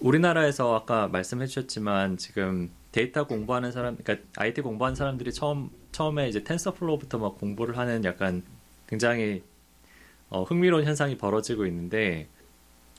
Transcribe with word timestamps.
우리나라에서 0.00 0.74
아까 0.76 1.08
말씀해 1.08 1.46
주셨지만 1.46 2.16
지금 2.16 2.70
데이터 2.92 3.26
공부하는 3.26 3.72
사람, 3.72 3.96
그러니까 3.96 4.26
IT 4.36 4.60
공부하는 4.62 4.94
사람들이 4.94 5.32
처음 5.32 5.70
처음에 5.92 6.28
이제 6.28 6.44
TensorFlow부터 6.44 7.18
막 7.18 7.38
공부를 7.38 7.76
하는 7.76 8.04
약간 8.04 8.42
굉장히 8.86 9.42
어, 10.30 10.44
흥미로운 10.44 10.84
현상이 10.84 11.16
벌어지고 11.16 11.66
있는데 11.66 12.28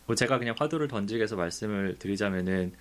뭐 0.06 0.16
제가 0.16 0.40
그냥 0.40 0.56
화두를 0.58 0.88
던지게 0.88 1.24
해서 1.24 1.36
말씀을 1.36 1.96
드리자면은 2.00 2.74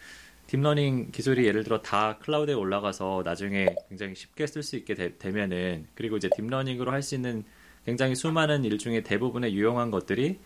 deep 0.47 0.68
learning 0.68 1.11
기술이 1.13 1.47
예를 1.47 1.63
들어 1.63 1.83
다 1.83 2.19
cloud에 2.19 2.55
올라가서 2.55 3.23
나중에 3.25 3.69
굉장히 3.91 4.15
쉽게 4.15 4.47
쓸 4.47 4.63
수 4.63 4.77
있게 4.77 4.95
되, 4.95 5.31
면은 5.31 5.87
그리고 5.95 6.17
이제 6.17 6.31
deep 6.35 6.49
learning으로 6.49 6.91
할 6.91 7.03
수 7.03 7.15
있는 7.15 7.45
굉장히 7.85 8.15
수많은 8.15 8.65
일 8.65 8.79
중에 8.79 9.03
대부분의 9.03 9.55
유용한 9.55 9.91
것들이 9.91 10.39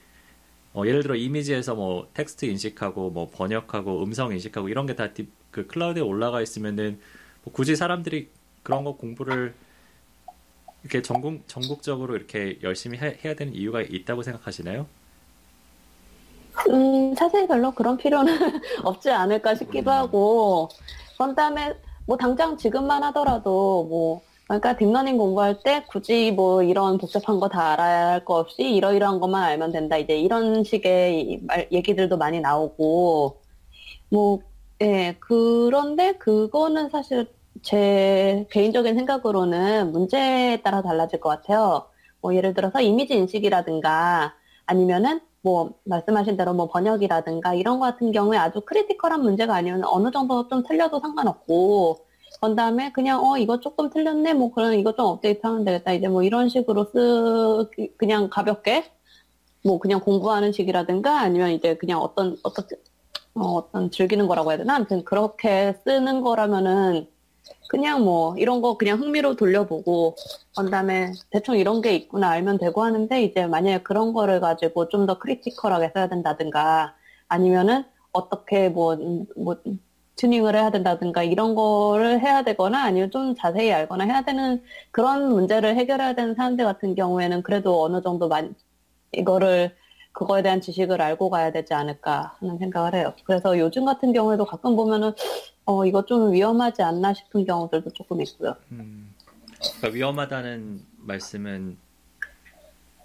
어, 0.74 0.84
예를 0.86 1.02
들어 1.02 1.14
이미지에서 1.14 1.74
뭐 1.74 2.08
텍스트 2.14 2.46
인식하고 2.46 3.10
뭐 3.10 3.28
번역하고 3.30 4.02
음성 4.02 4.32
인식하고 4.32 4.68
이런 4.68 4.86
게 4.86 4.94
다 4.96 5.08
그 5.50 5.66
cloud에 5.66 6.02
올라가 6.02 6.40
있으면은 6.40 6.98
뭐 7.44 7.52
굳이 7.52 7.76
사람들이 7.76 8.30
그런 8.62 8.84
거 8.84 8.96
공부를 8.96 9.54
이렇게 10.82 11.02
전국 11.02 11.46
전국적으로 11.46 12.16
이렇게 12.16 12.58
열심히 12.62 12.98
해, 12.98 13.18
해야 13.24 13.34
되는 13.34 13.54
이유가 13.54 13.82
있다고 13.82 14.22
생각하시나요? 14.22 14.86
음, 16.68 17.14
사실 17.14 17.46
별로 17.48 17.72
그런 17.72 17.96
필요는 17.96 18.32
없지 18.84 19.10
않을까 19.10 19.54
싶기도 19.54 19.90
음. 19.90 19.96
하고, 19.96 20.68
그런 21.16 21.34
다음에, 21.34 21.74
뭐, 22.06 22.16
당장 22.16 22.56
지금만 22.56 23.02
하더라도, 23.04 23.84
뭐, 23.88 24.22
그러니까 24.60 24.76
deep 24.76 24.89
learning 24.89 25.16
공부할 25.16 25.62
때 25.62 25.82
굳이 25.88 26.30
뭐 26.32 26.62
이런 26.62 26.98
복잡한 26.98 27.40
거 27.40 27.48
다 27.48 27.72
알아야 27.72 28.08
할 28.08 28.24
거 28.24 28.34
없이 28.38 28.62
이러이러한 28.74 29.18
것만 29.20 29.42
알면 29.42 29.72
된다. 29.72 29.96
이제 29.96 30.18
이런 30.18 30.62
식의 30.64 31.40
말, 31.46 31.68
얘기들도 31.72 32.18
많이 32.18 32.40
나오고, 32.40 33.40
뭐, 34.10 34.40
예, 34.82 35.16
그런데 35.20 36.12
그거는 36.18 36.90
사실 36.90 37.26
제 37.62 38.46
개인적인 38.50 38.94
생각으로는 38.96 39.92
문제에 39.92 40.62
따라 40.62 40.82
달라질 40.82 41.20
것 41.20 41.30
같아요. 41.30 41.86
뭐 42.20 42.34
예를 42.34 42.54
들어서 42.54 42.80
이미지 42.80 43.14
인식이라든가 43.14 44.34
아니면은 44.66 45.20
뭐 45.42 45.74
말씀하신 45.84 46.36
대로 46.36 46.54
뭐 46.54 46.68
번역이라든가 46.68 47.54
이런 47.54 47.78
거 47.80 47.86
같은 47.86 48.12
경우에 48.12 48.38
아주 48.38 48.60
critical한 48.62 49.22
문제가 49.22 49.54
아니면 49.56 49.82
어느 49.86 50.10
정도 50.10 50.48
좀 50.48 50.62
틀려도 50.64 51.00
상관없고 51.00 52.06
그 52.42 52.56
다음에 52.56 52.90
그냥 52.92 53.24
어 53.24 53.38
이거 53.38 53.60
조금 53.60 53.88
틀렸네? 53.90 54.34
뭐 54.34 54.52
그런 54.52 54.74
이거 54.74 54.92
좀 54.96 55.06
업데이트 55.06 55.46
하면 55.46 55.64
되겠다. 55.64 55.92
이제 55.92 56.08
뭐 56.08 56.22
이런 56.24 56.48
식으로 56.48 56.86
쓰 56.86 57.70
그냥 57.96 58.28
가볍게? 58.30 58.84
뭐 59.64 59.78
그냥 59.78 60.00
공부하는 60.00 60.52
식이라든가 60.52 61.20
아니면 61.20 61.50
이제 61.52 61.76
그냥 61.76 62.00
어떤 62.00 62.36
어떤 62.42 62.66
어, 63.34 63.42
어떤 63.54 63.90
즐기는 63.92 64.26
거라고 64.28 64.50
해야 64.50 64.58
되나? 64.58 64.76
아무튼 64.76 65.04
그렇게 65.04 65.74
쓰는 65.84 66.22
거라면은 66.22 67.08
그냥 67.68 68.04
뭐 68.04 68.36
이런 68.38 68.60
거 68.62 68.76
그냥 68.78 69.00
흥미로 69.00 69.36
돌려보고 69.36 70.16
그다음에 70.56 71.12
대충 71.30 71.56
이런 71.58 71.80
게 71.82 71.94
있구나 71.96 72.30
알면 72.30 72.58
되고 72.58 72.82
하는데 72.84 73.22
이제 73.24 73.46
만약에 73.46 73.82
그런 73.84 74.12
거를 74.14 74.40
가지고 74.40 74.88
좀 74.88 75.06
더 75.06 75.18
크리티컬하게 75.18 75.92
써야 75.94 76.08
된다든가 76.08 76.94
아니면은 77.28 77.84
어떻게 78.12 78.68
뭐뭐 78.68 78.98
뭐 79.36 79.56
튜닝을 80.16 80.54
해야 80.54 80.70
된다든가 80.70 81.22
이런 81.22 81.54
거를 81.54 82.20
해야 82.20 82.42
되거나 82.42 82.84
아니면 82.84 83.10
좀 83.10 83.34
자세히 83.34 83.72
알거나 83.72 84.04
해야 84.04 84.22
되는 84.22 84.62
그런 84.90 85.28
문제를 85.28 85.76
해결해야 85.76 86.14
되는 86.14 86.34
사람들 86.34 86.64
같은 86.64 86.94
경우에는 86.94 87.42
그래도 87.42 87.82
어느 87.82 88.02
정도 88.02 88.28
많이 88.28 88.50
이거를 89.12 89.74
그거에 90.12 90.42
대한 90.42 90.60
지식을 90.60 91.00
알고 91.00 91.30
가야 91.30 91.52
되지 91.52 91.72
않을까 91.72 92.36
하는 92.38 92.58
생각을 92.58 92.94
해요. 92.94 93.14
그래서 93.24 93.58
요즘 93.58 93.84
같은 93.84 94.12
경우에도 94.12 94.44
가끔 94.44 94.76
보면은 94.76 95.12
어, 95.64 95.86
이거 95.86 96.04
좀 96.04 96.32
위험하지 96.32 96.82
않나 96.82 97.14
싶은 97.14 97.46
경우들도 97.46 97.90
조금 97.90 98.20
있고요. 98.20 98.54
음, 98.72 99.14
그러니까 99.78 99.88
위험하다는 99.88 100.80
말씀은 100.98 101.78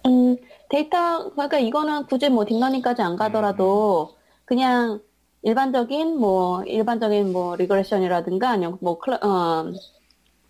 음, 0.06 0.36
데이터, 0.68 1.30
그러니까 1.30 1.58
이거는 1.58 2.06
굳이 2.06 2.28
뭐 2.28 2.44
deep 2.44 2.58
learning까지 2.58 3.02
안 3.02 3.16
가더라도 3.16 4.10
음, 4.10 4.14
음. 4.14 4.18
그냥 4.44 5.00
일반적인 5.42 6.18
뭐, 6.18 6.62
일반적인 6.64 7.32
뭐 7.32 7.56
regression이라든가 7.56 8.50
아니면 8.50 8.78
뭐 8.80 8.98
클, 8.98 9.14
어, 9.14 9.72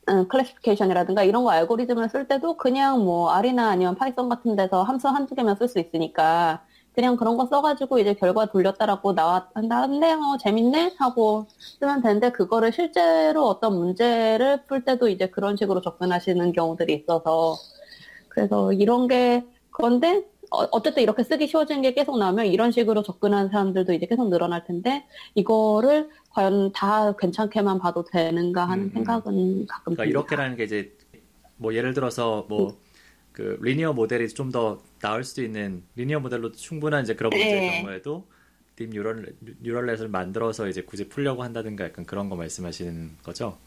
어, 0.09 0.25
classification이라든가 0.29 1.23
이런 1.23 1.45
거 1.45 1.51
알고리즘을 1.51 2.09
쓸 2.09 2.27
때도 2.27 2.57
그냥 2.57 3.05
뭐 3.05 3.31
R이나 3.31 3.69
아니면 3.69 3.95
Python 3.95 4.29
같은 4.29 4.57
데서 4.57 4.83
함수 4.83 5.09
한두 5.09 5.35
개만 5.35 5.57
쓸 5.57 5.69
수 5.69 5.79
있으니까 5.79 6.63
그냥 6.95 7.17
그런 7.17 7.37
거 7.37 7.47
써가지고 7.47 7.99
이제 8.01 8.15
결과 8.15 8.47
돌렸다라고 8.47 9.13
나왔는데 9.13 10.13
어, 10.15 10.37
재밌네 10.41 10.95
하고 10.99 11.47
쓰면 11.79 12.03
되는데 12.03 12.33
그거를 12.33 12.73
실제로 12.73 13.47
어떤 13.47 13.77
문제를 13.77 14.65
풀 14.65 14.85
때도 14.85 15.09
이제 15.09 15.29
그런 15.29 15.57
식으로 15.57 15.81
접근하시는 15.83 16.53
경우들이 16.53 16.95
있어서 16.95 17.57
그래서 18.29 18.73
이런 18.73 19.07
게 19.07 19.45
그런데 19.71 20.25
어, 20.51 20.83
쨌든 20.83 21.03
이렇게 21.03 21.23
쓰기 21.23 21.47
쉬워지는 21.47 21.83
게 21.83 21.95
계속 21.95 22.19
나오면 22.19 22.47
이런 22.47 22.71
식으로 22.73 23.03
접근하는 23.03 23.51
사람들도 23.51 23.93
이제 23.93 24.07
계속 24.07 24.29
늘어날 24.31 24.65
텐데 24.65 25.07
이거를 25.35 26.09
과연 26.31 26.73
다 26.73 27.15
괜찮게만 27.17 27.79
봐도 27.79 28.05
되는가 28.05 28.65
하는 28.69 28.85
음, 28.85 28.89
음. 28.89 28.93
생각은 28.95 29.67
가끔 29.67 29.95
그러니까 29.95 30.05
이렇게라는 30.05 30.57
게 30.57 30.65
이제 30.65 30.97
뭐 31.57 31.75
예를 31.75 31.95
들어서 31.95 32.47
뭐 32.49 32.71
음. 32.71 32.75
그 33.33 33.59
linear 33.63 33.93
model이 33.93 34.29
좀 34.31 34.51
더 34.53 34.79
나을 35.01 35.23
수도 35.25 35.43
있는 35.43 35.85
linear 35.97 36.21
model로 36.21 36.53
충분한 36.53 37.03
이제 37.05 37.15
그런 37.15 37.31
문제의 37.31 37.61
네. 37.61 37.83
경우에도 37.83 38.27
deep 38.77 38.89
neural 38.91 39.35
neural 39.63 39.86
net을 39.86 40.09
만들어서 40.09 40.69
이제 40.69 40.83
굳이 40.83 41.09
풀려고 41.09 41.43
한다든가 41.43 41.85
약간 41.85 42.05
그런 42.07 42.29
거 42.31 42.37
말씀하시는 42.37 43.19
거죠? 43.23 43.59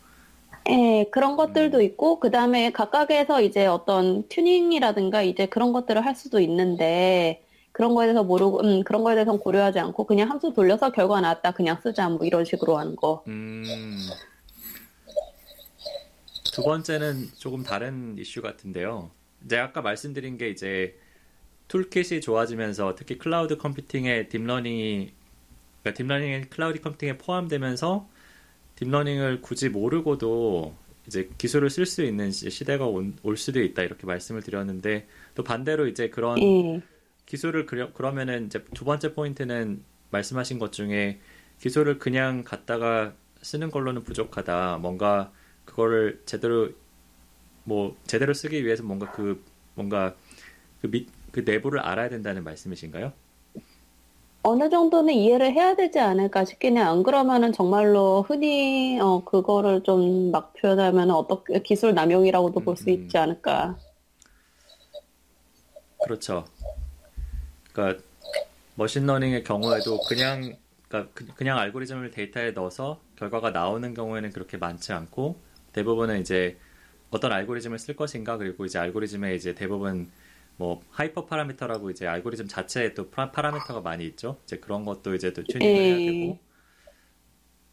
네, 0.65 1.05
그런 1.11 1.35
것들도 1.35 1.77
음. 1.77 1.81
있고 1.83 2.19
그 2.19 2.31
다음에 2.31 2.71
각각에서 2.71 3.41
이제 3.41 3.65
어떤 3.65 4.27
튜닝이라든가 4.29 5.21
이제 5.23 5.45
그런 5.47 5.73
것들을 5.73 6.05
할 6.05 6.15
수도 6.15 6.39
있는데 6.39 7.43
그런 7.71 7.95
거에 7.95 8.05
대해서 8.05 8.23
모르고 8.23 8.61
음, 8.61 8.83
그런 8.83 9.03
거에 9.03 9.15
대해서 9.15 9.37
고려하지 9.37 9.79
않고 9.79 10.05
그냥 10.05 10.29
함수 10.29 10.53
돌려서 10.53 10.91
결과 10.91 11.21
나왔다 11.21 11.51
그냥 11.51 11.79
쓰자 11.81 12.09
뭐 12.09 12.25
이런 12.25 12.45
식으로 12.45 12.77
하는 12.77 12.95
거. 12.95 13.23
음. 13.27 13.63
두 16.53 16.63
번째는 16.63 17.29
조금 17.37 17.63
다른 17.63 18.17
이슈 18.17 18.41
같은데요. 18.41 19.11
이제 19.45 19.57
아까 19.57 19.81
말씀드린 19.81 20.37
게 20.37 20.49
이제 20.49 20.97
toolkit이 21.69 22.19
좋아지면서 22.19 22.95
특히 22.95 23.17
cloud 23.17 23.57
computing에 23.57 24.27
deep 24.27 24.54
learning이 24.54 25.13
그러니까 25.81 25.97
deep 25.97 26.13
learning이 26.13 26.49
cloud 26.49 26.81
computing에 26.81 27.17
포함되면서 27.17 28.09
deep 28.81 28.97
learning을 28.97 29.41
굳이 29.41 29.69
모르고도 29.69 30.75
이제 31.05 31.29
기술을 31.37 31.69
쓸 31.69 31.85
수 31.85 32.03
있는 32.03 32.31
시대가 32.31 32.87
온, 32.87 33.15
올 33.21 33.37
수도 33.37 33.61
있다 33.61 33.83
이렇게 33.83 34.07
말씀을 34.07 34.41
드렸는데 34.41 35.07
또 35.35 35.43
반대로 35.43 35.87
이제 35.87 36.09
그런 36.09 36.41
음. 36.41 36.81
기술을 37.27 37.67
그려, 37.67 37.93
그러면은 37.93 38.47
이제 38.47 38.63
두 38.73 38.83
번째 38.83 39.13
포인트는 39.13 39.83
말씀하신 40.09 40.57
것 40.57 40.71
중에 40.71 41.19
기술을 41.59 41.99
그냥 41.99 42.43
갖다가 42.43 43.13
쓰는 43.41 43.69
걸로는 43.69 44.03
부족하다. 44.03 44.79
뭔가 44.81 45.31
그거를 45.65 46.21
제대로 46.25 46.69
뭐 47.63 47.95
제대로 48.07 48.33
쓰기 48.33 48.65
위해서 48.65 48.83
뭔가 48.83 49.11
그 49.11 49.43
뭔가 49.75 50.15
그, 50.81 50.87
밑, 50.87 51.07
그 51.31 51.41
내부를 51.41 51.79
알아야 51.79 52.09
된다는 52.09 52.43
말씀이신가요? 52.43 53.13
어느 54.43 54.69
정도는 54.69 55.13
이해를 55.13 55.51
해야 55.53 55.75
되지 55.75 55.99
않을까 55.99 56.45
싶긴 56.45 56.77
해요. 56.77 56.85
안 56.87 57.03
그러면은 57.03 57.51
정말로 57.53 58.23
흔히 58.23 58.99
어 58.99 59.23
그거를 59.23 59.83
좀 59.83 60.31
막 60.31 60.53
표현하면 60.53 61.11
어떻게 61.11 61.61
기술 61.61 61.93
남용이라고도 61.93 62.59
볼수 62.61 62.89
음, 62.89 62.93
음. 62.93 63.03
있지 63.03 63.17
않을까. 63.17 63.77
그렇죠. 66.03 66.45
그러니까 67.73 68.03
machine 68.75 69.03
learning의 69.03 69.43
경우에도 69.43 69.99
그냥 70.01 70.55
그러니까 70.87 71.11
그, 71.13 71.27
그냥 71.35 71.57
알고리즘을 71.59 72.11
데이터에 72.11 72.51
넣어서 72.51 72.99
결과가 73.17 73.51
나오는 73.51 73.93
경우에는 73.93 74.31
그렇게 74.31 74.57
많지 74.57 74.93
않고 74.93 75.39
대부분은 75.73 76.19
이제 76.21 76.57
어떤 77.11 77.31
알고리즘을 77.31 77.79
쓸 77.79 77.95
것인가 77.95 78.37
그리고 78.37 78.65
이제 78.65 78.79
알고리즘에 78.79 79.35
이제 79.35 79.53
대부분 79.53 80.11
뭐 80.57 80.81
hyper 80.91 81.25
parameter라고 81.25 81.89
이제 81.91 82.07
알고리즘 82.07 82.47
자체에 82.47 82.93
또 82.93 83.09
파라, 83.09 83.31
파라미터가 83.31 83.81
많이 83.81 84.05
있죠. 84.07 84.41
이제 84.45 84.57
그런 84.59 84.85
것도 84.85 85.15
이제 85.15 85.33
또 85.33 85.43
튜닝을 85.47 85.83
해야 85.83 86.01
되고. 86.01 86.39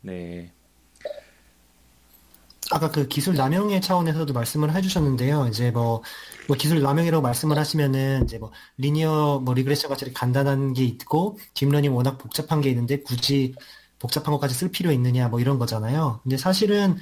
네. 0.00 0.52
아까 2.70 2.90
그 2.90 3.08
기술 3.08 3.34
남용의 3.34 3.80
차원에서도 3.80 4.32
말씀을 4.34 4.74
해주셨는데요. 4.74 5.46
이제 5.48 5.70
뭐, 5.70 6.02
뭐 6.46 6.56
기술 6.56 6.82
남용이라고 6.82 7.22
말씀을 7.22 7.56
하시면은 7.58 8.24
이제 8.24 8.38
뭐 8.38 8.52
linear 8.76 9.40
뭐 9.44 9.54
regression 9.54 9.88
같이 9.88 10.12
간단한 10.12 10.74
게 10.74 10.84
있고 10.84 11.38
deep 11.54 11.67
learning 11.67 11.94
워낙 11.96 12.18
복잡한 12.18 12.60
게 12.60 12.68
있는데 12.70 13.00
굳이 13.02 13.54
복잡한 13.98 14.32
것까지 14.34 14.54
쓸 14.54 14.70
필요 14.70 14.92
있느냐 14.92 15.28
뭐 15.28 15.40
이런 15.40 15.58
거잖아요. 15.58 16.20
근데 16.24 16.36
사실은 16.36 16.96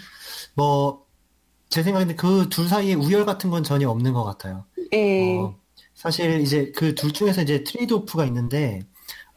뭐 0.54 1.06
제 1.70 1.82
생각에는 1.82 2.16
그 2.16 2.48
둘 2.48 2.68
사이에 2.68 2.94
우열 2.94 3.26
같은 3.26 3.50
건 3.50 3.62
전혀 3.64 3.88
없는 3.90 4.12
것 4.12 4.24
같아요. 4.24 4.66
예. 4.92 5.38
어, 5.38 5.58
사실 5.96 6.40
이제 6.40 6.70
그 6.76 6.94
둘 6.94 7.12
중에서 7.12 7.42
이제 7.42 7.64
trade 7.64 7.92
off가 7.94 8.24
있는데 8.26 8.82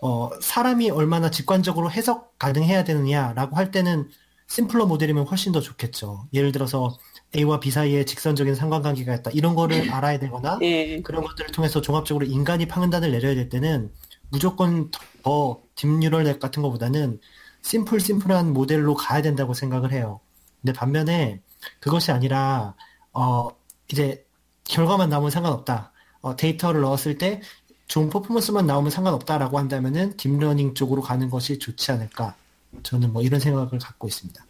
어, 0.02 0.30
사람이 0.42 0.92
얼마나 0.92 1.32
직관적으로 1.32 1.90
해석 1.92 2.38
가능해야 2.38 2.84
되느냐라고 2.84 3.56
할 3.56 3.72
때는 3.72 4.10
simpler 4.48 4.86
model이면 4.88 5.26
훨씬 5.28 5.52
더 5.52 5.62
좋겠죠. 5.62 6.28
예를 6.34 6.52
들어서 6.52 6.98
A와 7.36 7.60
B 7.60 7.70
사이에 7.72 8.04
직선적인 8.06 8.56
상관관계가 8.56 9.14
있다. 9.16 9.32
이런 9.32 9.56
거를 9.56 9.90
알아야 9.94 10.20
되거나 10.20 10.60
예. 10.62 11.02
그런 11.02 11.24
것들을 11.24 11.52
통해서 11.52 11.82
종합적으로 11.82 12.26
인간이 12.26 12.68
판단을 12.68 13.12
내려야 13.12 13.36
될 13.36 13.50
때는 13.50 13.92
무조건 14.30 14.92
더 15.24 15.62
deep 15.76 15.95
neural 15.95 16.25
net 16.25 16.40
같은 16.40 16.62
것보다는 16.64 17.20
simple 17.62 18.00
simple한 18.00 18.54
모델로 18.54 18.96
가야 18.96 19.22
된다고 19.22 19.54
생각을 19.54 19.92
해요. 19.92 20.20
근데 20.62 20.74
반면에 20.74 21.42
그것이 21.80 22.12
아니라 22.12 22.76
어 23.14 23.50
이제 23.92 24.26
결과만 24.66 25.10
나오면 25.10 25.30
상관없다. 25.32 25.92
어, 26.22 26.36
데이터를 26.36 26.82
넣었을 26.82 27.18
때 27.18 27.42
좋은 27.88 28.10
퍼포먼스만 28.10 28.68
나오면 28.68 28.92
상관없다라고 28.92 29.58
한다면은 29.58 30.16
deep 30.18 30.37
learning 30.37 30.76
쪽으로 30.76 31.02
가는 31.02 31.30
것이 31.30 31.58
좋지 31.58 31.92
않을까. 31.92 32.36
저는 32.84 33.12
뭐 33.14 33.24
이런 33.24 33.40
생각을 33.40 33.80
갖고 33.80 34.08
있습니다. 34.08 34.46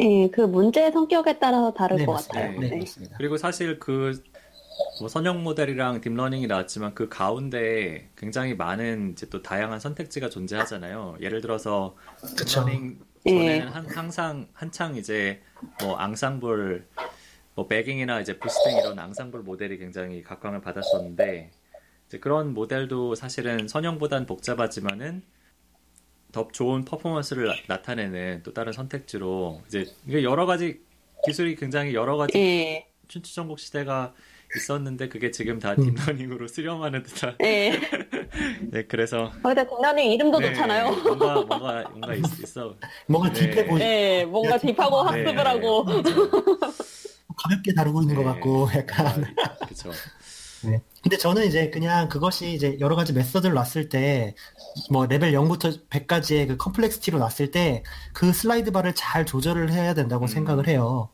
예, 0.00 0.28
그 0.30 0.40
문제의 0.40 0.90
성격에 0.90 1.38
따라서 1.38 1.72
다를 1.72 1.98
네, 1.98 2.06
것 2.06 2.12
맞습니다. 2.12 2.40
같아요. 2.40 2.60
네, 2.60 2.70
네. 2.70 2.78
맞습니다. 2.78 3.16
그리고 3.18 3.36
사실 3.36 3.78
그, 3.78 4.22
뭐 5.00 5.08
선형 5.08 5.42
모델이랑 5.44 6.00
deep 6.00 6.14
learning이 6.14 6.46
나왔지만 6.46 6.94
그 6.94 7.08
가운데 7.08 8.08
굉장히 8.16 8.54
많은 8.54 9.12
이제 9.12 9.28
또 9.28 9.42
다양한 9.42 9.78
선택지가 9.78 10.30
존재하잖아요. 10.30 11.18
예를 11.20 11.42
들어서 11.42 11.94
그쵸. 12.36 12.64
deep 12.64 12.75
learning 12.75 12.98
예. 13.26 13.30
전에는 13.30 13.68
한, 13.68 13.86
항상 13.86 14.48
한창 14.54 14.96
이제 14.96 15.42
뭐 15.80 15.96
앙상블 15.96 16.86
뭐 17.54 17.66
bagging이나 17.66 18.20
이제 18.20 18.38
boosting 18.38 18.78
이런 18.78 18.98
앙상블 18.98 19.40
모델이 19.40 19.78
굉장히 19.78 20.22
각광을 20.22 20.60
받았었는데 20.62 21.50
이제 22.06 22.18
그런 22.18 22.54
모델도 22.54 23.14
사실은 23.14 23.68
선형보단 23.68 24.26
복잡하지만은 24.26 25.22
더 26.32 26.48
좋은 26.48 26.84
퍼포먼스를 26.84 27.52
나, 27.68 27.82
타내는또 27.82 28.54
다른 28.54 28.72
선택지로 28.72 29.60
이제 29.66 29.86
여러 30.08 30.46
가지 30.46 30.80
기술이 31.26 31.56
굉장히 31.56 31.94
여러 31.94 32.16
가지 32.16 32.38
예. 32.38 32.86
춘추 33.06 33.34
전국 33.34 33.60
시대가 33.60 34.14
있었는데 34.56 35.08
그게 35.08 35.30
지금 35.30 35.58
다 35.58 35.74
음. 35.78 35.94
deep 35.94 36.07
learning으로 36.07 36.48
수렴하는 36.48 37.02
듯한 37.02 37.36
예. 37.42 37.78
네 38.70 38.84
그래서 38.84 39.24
어, 39.24 39.30
근데 39.42 39.66
deep 39.66 39.81
learning 39.81 40.10
이름도 40.12 40.38
네, 40.38 40.48
좋잖아요. 40.48 40.90
뭔가 41.02 41.34
뭔가 41.42 41.88
뭔가 41.90 42.14
있, 42.14 42.24
있어 42.42 42.76
뭔가 43.06 43.30
네. 43.30 43.50
deep해 43.50 43.66
보이, 43.66 43.80
예, 43.82 44.24
뭔가 44.24 44.56
deep하고 44.56 45.10
네, 45.10 45.24
학습을 45.24 45.46
하고. 45.46 45.86
가볍게 47.42 47.74
다루고 47.74 48.02
있는 48.02 48.14
것 48.14 48.24
같고 48.24 48.68
약간. 48.74 49.34
그렇죠 49.60 49.90
네. 50.64 50.80
근데 51.02 51.16
저는 51.16 51.46
이제 51.46 51.70
그냥 51.70 52.08
그것이 52.08 52.54
이제 52.54 52.76
여러 52.78 52.94
가지 52.94 53.12
method를 53.12 53.54
놨을 53.54 53.88
때, 53.88 54.34
뭐 54.90 55.06
레벨 55.06 55.32
0부터 55.32 55.88
100까지의 55.88 56.46
그 56.48 56.56
complexity로 56.56 57.18
놨을 57.18 57.50
때, 57.50 57.82
그 58.12 58.32
slide 58.32 58.70
bar를 58.70 58.94
잘 58.94 59.26
조절을 59.26 59.72
해야 59.72 59.94
된다고 59.94 60.26
음. 60.26 60.28
생각을 60.28 60.68
해요. 60.68 61.08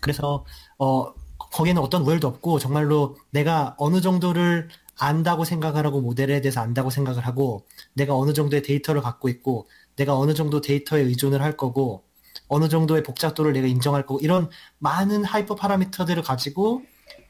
그래서, 0.00 0.46
어, 0.78 1.12
거기에는 1.36 1.82
어떤 1.82 2.02
우열도 2.02 2.26
없고, 2.28 2.58
정말로 2.58 3.16
내가 3.30 3.74
어느 3.78 4.00
정도를 4.00 4.68
안다고 4.98 5.44
생각을 5.44 5.84
하고, 5.84 6.00
모델에 6.00 6.40
대해서 6.40 6.62
안다고 6.62 6.88
생각을 6.88 7.26
하고, 7.26 7.66
내가 7.92 8.16
어느 8.16 8.32
정도의 8.32 8.62
데이터를 8.62 9.02
갖고 9.02 9.28
있고, 9.28 9.68
내가 9.96 10.16
어느 10.16 10.32
정도 10.32 10.62
데이터에 10.62 11.02
의존을 11.02 11.42
할 11.42 11.58
거고, 11.58 12.04
어느 12.48 12.68
정도의 12.68 13.02
복잡도를 13.02 13.52
내가 13.52 13.66
인정할 13.66 14.06
거고, 14.06 14.20
이런 14.20 14.48
많은 14.78 15.24
하이퍼 15.24 15.54
파라미터들을 15.54 16.22
가지고, 16.22 16.82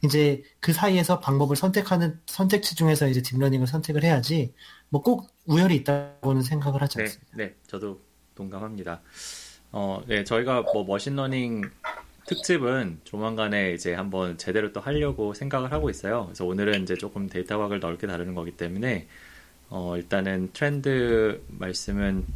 이제 0.05 0.43
그 0.61 0.73
사이에서 0.73 1.21
방법을 1.21 1.57
선택하는 1.57 2.21
선택지 2.27 2.75
중에서 2.75 3.09
이제 3.09 3.23
deep 3.23 3.35
learning을 3.35 3.67
선택을 3.67 4.05
해야지 4.05 4.53
뭐 4.91 5.03
꼭 5.03 5.29
우열이 5.47 5.77
있다고는 5.77 6.43
생각을 6.43 6.83
하지 6.83 6.99
네, 6.99 7.05
않습니다. 7.05 7.33
네, 7.37 7.55
저도 7.67 8.01
동감합니다. 8.35 9.01
어, 9.73 10.03
네, 10.07 10.25
저희가 10.25 10.63
뭐 10.63 10.85
machine 10.85 11.21
learning 11.21 11.63
특집은 12.27 13.01
조만간에 13.05 13.73
이제 13.73 13.95
한번 13.95 14.37
제대로 14.37 14.73
또 14.73 14.81
하려고 14.81 15.33
생각을 15.33 15.73
하고 15.73 15.91
있어요. 15.91 16.25
그래서 16.27 16.45
오늘은 16.45 16.83
이제 16.83 16.97
조금 16.97 17.29
데이터 17.29 17.57
과학을 17.57 17.81
넓게 17.81 18.07
다루는 18.07 18.35
거기 18.35 18.51
때문에 18.51 19.07
어, 19.71 19.97
일단은 19.97 20.51
트렌드 20.53 21.41
말씀은 21.49 22.27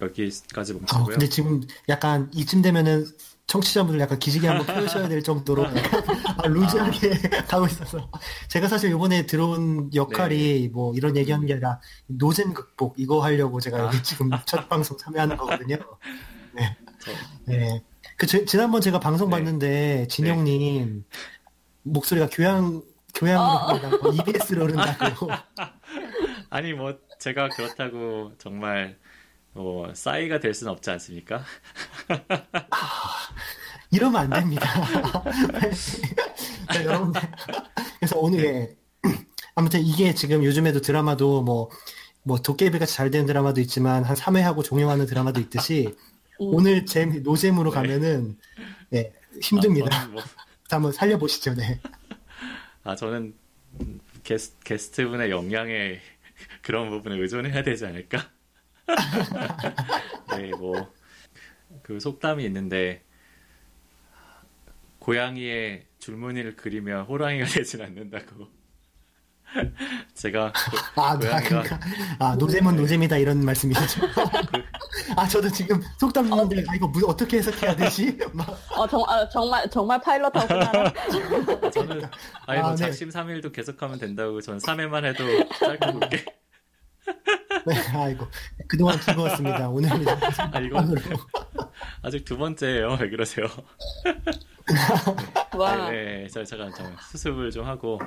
여기까지 0.00 0.72
어, 0.72 0.76
멈추고요. 0.76 1.04
근데 1.06 1.28
지금 1.28 1.62
약간 1.88 2.30
이쯤 2.34 2.62
되면은 2.62 3.06
청취자분들 3.46 4.00
약간 4.00 4.18
기지개 4.18 4.46
한번 4.46 4.66
펴셔야 4.66 5.08
될 5.08 5.22
정도로 5.24 5.64
약간 5.76 6.04
아, 6.38 6.46
루즈하게 6.46 7.10
가고 7.48 7.66
있어서 7.66 8.08
제가 8.48 8.68
사실 8.68 8.90
이번에 8.90 9.26
들어온 9.26 9.90
역할이 9.92 10.68
뭐 10.72 10.94
이런 10.94 11.16
얘기하는 11.16 11.46
게 11.46 11.54
아니라 11.54 11.80
노잼 12.06 12.54
극복 12.54 12.94
이거 12.98 13.20
하려고 13.22 13.58
제가 13.60 13.78
아. 13.78 13.86
여기 13.86 14.02
지금 14.04 14.30
첫 14.46 14.68
방송 14.68 14.96
참여하는 14.96 15.36
거거든요. 15.36 15.76
네. 16.54 16.76
저- 17.00 17.10
네. 17.46 17.82
그 18.16 18.26
지- 18.26 18.44
지난번 18.46 18.80
제가 18.82 19.00
방송 19.00 19.30
네. 19.30 19.36
봤는데 19.36 20.06
진영님 20.08 21.04
목소리가 21.82 22.28
교양 22.30 22.82
교양으로 23.14 23.50
어. 23.50 23.74
흐른다고 23.74 24.12
EBS로 24.12 24.64
흐른다고 24.66 25.28
아니 26.50 26.72
뭐 26.72 26.94
제가 27.18 27.48
그렇다고 27.48 28.32
정말 28.38 28.96
뭐 29.52 29.92
싸이가 29.94 30.40
될 30.40 30.54
수는 30.54 30.72
없지 30.72 30.90
않습니까? 30.90 31.44
이러면 33.90 34.20
안 34.22 34.30
됩니다. 34.30 34.68
네, 36.72 36.84
여러분들 36.84 37.20
그래서 37.98 38.18
오늘 38.18 38.44
예. 38.44 38.76
아무튼 39.56 39.80
이게 39.80 40.14
지금 40.14 40.44
요즘에도 40.44 40.80
드라마도 40.80 41.42
뭐뭐 41.42 42.38
도깨비 42.42 42.78
같이 42.78 42.94
잘 42.94 43.10
되는 43.10 43.26
드라마도 43.26 43.60
있지만 43.60 44.04
한 44.04 44.14
3회 44.16 44.40
하고 44.42 44.62
종영하는 44.62 45.06
드라마도 45.06 45.40
있듯이 45.40 45.88
음. 45.88 45.94
오늘 46.38 46.86
잼 46.86 47.22
노잼으로 47.22 47.70
가면은 47.70 48.38
예, 48.94 49.12
힘듭니다. 49.42 50.02
아, 50.02 50.06
뭐 50.06 50.22
한번 50.70 50.92
살려보시죠. 50.92 51.54
네. 51.54 51.80
아, 52.84 52.94
저는 52.94 53.34
게스, 54.22 54.58
게스트분의 54.60 55.30
역량에 55.30 56.00
그런 56.62 56.90
부분에 56.90 57.16
의존해야 57.16 57.62
되지 57.62 57.86
않을까? 57.86 58.30
네, 60.36 60.50
뭐, 60.58 60.92
그 61.82 62.00
속담이 62.00 62.44
있는데, 62.44 63.04
고양이의 64.98 65.86
줄무늬를 65.98 66.56
그리면 66.56 67.04
호랑이가 67.04 67.46
되진 67.64 67.82
않는다고. 67.82 68.48
제가, 70.14 70.52
고- 70.94 71.02
아, 71.02 71.18
나 71.18 71.40
고양이가- 71.40 71.48
그러니까 71.48 71.80
아 72.20 72.36
노잼은 72.36 72.76
노잼이다 72.76 73.16
이런 73.16 73.44
말씀이시죠. 73.44 74.02
아 75.16 75.26
저도 75.26 75.48
지금 75.50 75.82
속담 75.98 76.30
듣는데 76.30 76.62
아 76.68 76.74
이거 76.76 76.86
뭐, 76.86 77.02
어떻게 77.08 77.38
해석해야 77.38 77.74
되지? 77.74 78.16
막 78.32 78.48
어, 78.78 78.86
정, 78.86 79.02
아, 79.08 79.28
정말, 79.28 79.68
정말 79.68 80.00
파일럿하구나. 80.00 80.92
저는, 81.72 82.02
아니, 82.46 82.60
아, 82.60 82.62
뭐, 82.62 82.70
네. 82.70 82.76
작심삼일도 82.76 83.50
계속하면 83.50 83.98
된다고, 83.98 84.40
전 84.40 84.58
3회만 84.58 85.04
해도 85.04 85.24
짧고 85.58 85.98
굵게. 85.98 86.24
네, 87.66 87.74
아이고 87.94 88.26
그동안 88.66 89.00
즐거웠습니다. 89.00 89.68
오늘 89.68 89.90
아, 90.52 90.60
이거 90.60 90.78
아직 92.02 92.24
두 92.24 92.36
번째예요. 92.38 92.96
왜 93.00 93.08
그러세요? 93.10 93.46
와. 95.56 95.90
네, 95.90 96.22
네, 96.22 96.28
저 96.28 96.44
잠깐 96.44 96.72
잠깐 96.74 96.96
수습을 97.10 97.50
좀 97.50 97.66
하고 97.66 97.98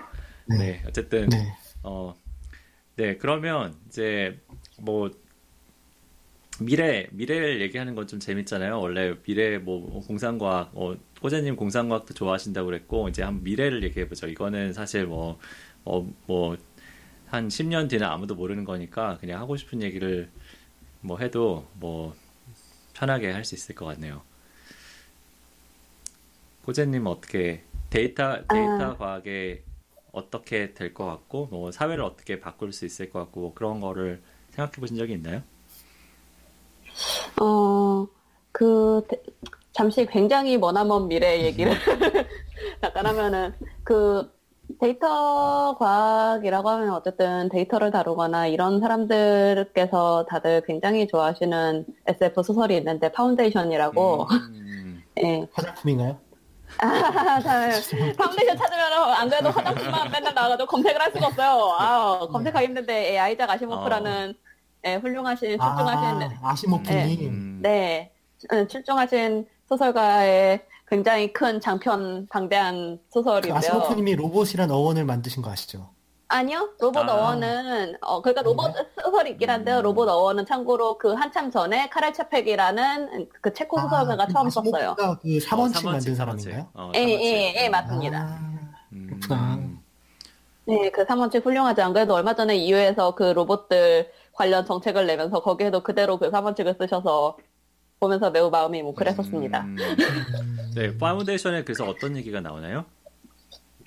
네. 0.47 0.57
네, 0.57 0.83
어쨌든 0.87 1.29
네. 1.29 1.53
어, 1.83 2.13
네 2.95 3.17
그러면 3.17 3.75
이제 3.87 4.39
뭐 4.79 5.09
미래 6.59 7.07
미래를 7.11 7.61
얘기하는 7.61 7.95
건 7.95 8.07
좀 8.07 8.19
재밌잖아요. 8.19 8.79
원래 8.79 9.15
미래 9.23 9.57
뭐 9.57 10.01
공상과학, 10.05 10.71
어, 10.73 10.95
꼬재님 11.21 11.55
공상과학도 11.55 12.13
좋아하신다고 12.13 12.67
그랬고 12.67 13.09
이제 13.09 13.23
한 13.23 13.43
미래를 13.43 13.83
얘기해 13.83 14.07
보죠. 14.07 14.27
이거는 14.27 14.73
사실 14.73 15.05
뭐 15.05 15.39
어, 15.85 16.07
뭐 16.27 16.55
한 17.33 17.49
10년 17.49 17.87
뒤는 17.87 18.05
아무도 18.05 18.35
모르는 18.35 18.63
거니까 18.63 19.17
그냥 19.17 19.39
하고 19.41 19.55
싶은 19.57 19.81
얘기를 19.81 20.29
뭐 21.01 21.17
해도 21.19 21.67
뭐 21.73 22.15
편하게 22.93 23.31
할 23.31 23.45
수 23.45 23.55
있을 23.55 23.75
것 23.75 23.85
같네요. 23.85 24.23
고재님 26.65 27.05
어떻게 27.07 27.63
데이터 27.89 28.47
데이터 28.49 28.91
아. 28.91 28.97
과학에 28.97 29.63
어떻게 30.11 30.73
될 30.73 30.93
것 30.93 31.05
같고 31.05 31.47
뭐 31.51 31.71
사회를 31.71 32.03
어떻게 32.03 32.39
바꿀 32.39 32.71
수 32.73 32.85
있을 32.85 33.09
것 33.09 33.19
같고 33.19 33.39
뭐 33.41 33.53
그런 33.53 33.79
거를 33.79 34.21
생각해 34.51 34.73
보신 34.79 34.95
적이 34.97 35.13
있나요? 35.13 35.43
어, 37.41 38.07
그, 38.51 39.05
데- 39.09 39.21
잠시 39.73 40.05
굉장히 40.05 40.57
머나먼 40.57 41.07
미래 41.07 41.43
얘기를 41.43 41.73
잠깐 42.81 43.05
하면은, 43.07 43.53
그, 43.83 44.31
데이터 44.79 45.75
과학이라고 45.77 46.69
하면 46.69 46.89
어쨌든 46.91 47.49
데이터를 47.49 47.91
다루거나 47.91 48.47
이런 48.47 48.79
사람들께서 48.79 50.25
다들 50.29 50.61
굉장히 50.65 51.07
좋아하시는 51.07 51.85
SF 52.07 52.43
소설이 52.43 52.77
있는데, 52.77 53.11
파운데이션이라고, 53.11 54.27
음, 54.31 55.03
예, 55.23 55.45
화장품인가요? 55.53 56.17
아, 56.79 57.39
자, 57.39 57.69
파운데이션 58.17 58.57
찾으면 58.57 58.93
안 58.93 59.29
그래도 59.29 59.51
화장품만 59.51 60.11
맨날 60.11 60.33
나와가지고 60.33 60.67
검색을 60.67 60.99
할 60.99 61.11
수가 61.11 61.27
없어요. 61.27 61.75
아, 61.77 62.19
검색하기 62.31 62.65
힘든데 62.67 63.13
예, 63.13 63.19
아이작 63.19 63.49
아시모프라는 63.49 64.33
예, 64.85 64.95
훌륭하신 64.95 65.49
출중하신 65.49 65.59
아, 65.61 66.29
아시모프님. 66.41 67.29
음. 67.29 67.59
네 67.61 68.11
음, 68.51 68.67
출중하신 68.67 69.47
소설가의 69.69 70.65
굉장히 70.87 71.33
큰 71.33 71.59
장편 71.59 72.27
방대한 72.29 72.97
그 72.97 73.21
소설인데요. 73.21 73.55
아시모프님이 73.55 74.15
로봇이란 74.15 74.69
어원을 74.69 75.05
만드신 75.05 75.41
거 75.41 75.49
아시죠? 75.51 75.89
아니요, 76.27 76.69
로봇 76.79 77.07
아. 77.07 77.13
어원은 77.13 77.95
어 78.01 78.21
그러니까 78.21 78.41
로봇 78.41 78.73
소설이 79.03 79.31
있긴 79.31 79.49
한데요. 79.49 79.77
음. 79.77 79.83
로봇 79.83 80.09
어원은 80.09 80.45
참고로 80.45 80.97
그 80.97 81.13
한참 81.13 81.51
전에 81.51 81.89
카렐 81.89 82.11
차펙이라는 82.13 83.29
그 83.41 83.53
체코 83.53 83.79
소설가가 83.79 84.23
아, 84.23 84.27
처음 84.27 84.49
썼어요. 84.49 84.95
그 84.97 85.27
4번칙 85.37 85.85
어, 85.85 85.91
만든 85.91 86.13
4번칙. 86.13 86.15
사람인가요? 86.15 86.67
어, 86.73 86.91
예, 86.95 87.05
4번칙. 87.05 87.21
예, 87.21 87.63
예, 87.63 87.69
맞습니다. 87.69 88.17
아, 88.19 88.73
음. 88.93 89.07
그렇구나. 89.19 89.59
네, 90.65 90.89
그 90.91 91.05
3원칙 91.05 91.45
훌륭하지 91.45 91.81
안 91.81 91.93
그래도 91.93 92.13
얼마 92.15 92.33
전에 92.33 92.55
이후에서 92.55 93.15
그 93.15 93.23
로봇들 93.23 94.09
관련 94.31 94.65
정책을 94.65 95.05
내면서 95.05 95.41
거기에도 95.41 95.83
그대로 95.83 96.17
그 96.17 96.31
3원칙을 96.31 96.77
쓰셔서 96.79 97.37
보면서 98.03 98.29
매우 98.31 98.49
마음이 98.49 98.81
뭉클했었습니다. 98.83 99.61
음. 99.61 99.77
음. 99.79 100.71
네, 100.75 100.97
파운데이션에 100.97 101.63
그래서 101.63 101.85
어떤 101.85 102.17
얘기가 102.17 102.41
나오나요? 102.41 102.83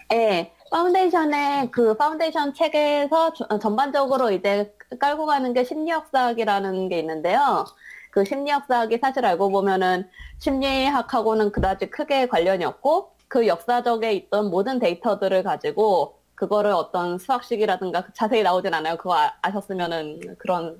네, 0.09 0.53
파운데이션의 0.71 1.71
그 1.71 1.95
파운데이션 1.97 2.55
책에서 2.55 3.35
주- 3.35 3.45
어, 3.51 3.59
전반적으로 3.59 4.31
이제 4.31 4.73
깔고 4.99 5.27
가는 5.27 5.53
게 5.53 5.65
심리학사학이라는 5.65 6.89
게 6.89 6.99
있는데요. 7.01 7.67
그 8.11 8.25
심리학사학이 8.25 8.99
사실 9.03 9.27
알고 9.27 9.51
보면은 9.51 10.09
심리학하고는 10.39 11.53
그다지 11.53 11.91
크게 11.91 12.27
관련이 12.29 12.65
없고 12.65 13.11
그 13.29 13.47
역사적에 13.47 14.13
있던 14.15 14.49
모든 14.51 14.79
데이터들을 14.79 15.43
가지고 15.43 16.17
그거를 16.35 16.71
어떤 16.71 17.19
수학식이라든가 17.19 18.07
자세히 18.15 18.43
나오진 18.43 18.73
않아요. 18.73 18.97
그거 18.97 19.15
아, 19.19 19.35
아셨으면은 19.43 20.37
그런 20.39 20.79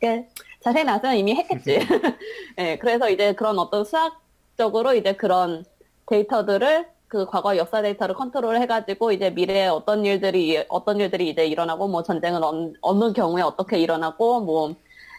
게 0.00 0.28
자세히 0.64 0.82
나왔으면 0.84 1.16
이미 1.16 1.34
했겠지. 1.34 1.78
예, 2.58 2.78
그래서 2.78 3.10
이제 3.10 3.34
그런 3.34 3.58
어떤 3.58 3.84
수학적으로 3.84 4.94
이제 4.94 5.14
그런 5.14 5.64
데이터들을 6.06 6.86
그 7.06 7.26
과거 7.26 7.56
역사 7.58 7.82
데이터를 7.82 8.14
컨트롤 8.14 8.56
해가지고 8.56 9.12
이제 9.12 9.30
미래에 9.30 9.66
어떤 9.66 10.04
일들이 10.06 10.64
어떤 10.68 10.98
일들이 11.00 11.28
이제 11.28 11.46
일어나고 11.46 11.86
뭐 11.86 12.02
전쟁은 12.02 12.42
어느, 12.42 12.72
어느 12.80 13.12
경우에 13.12 13.42
어떻게 13.42 13.78
일어나고 13.78 14.40
뭐 14.40 14.74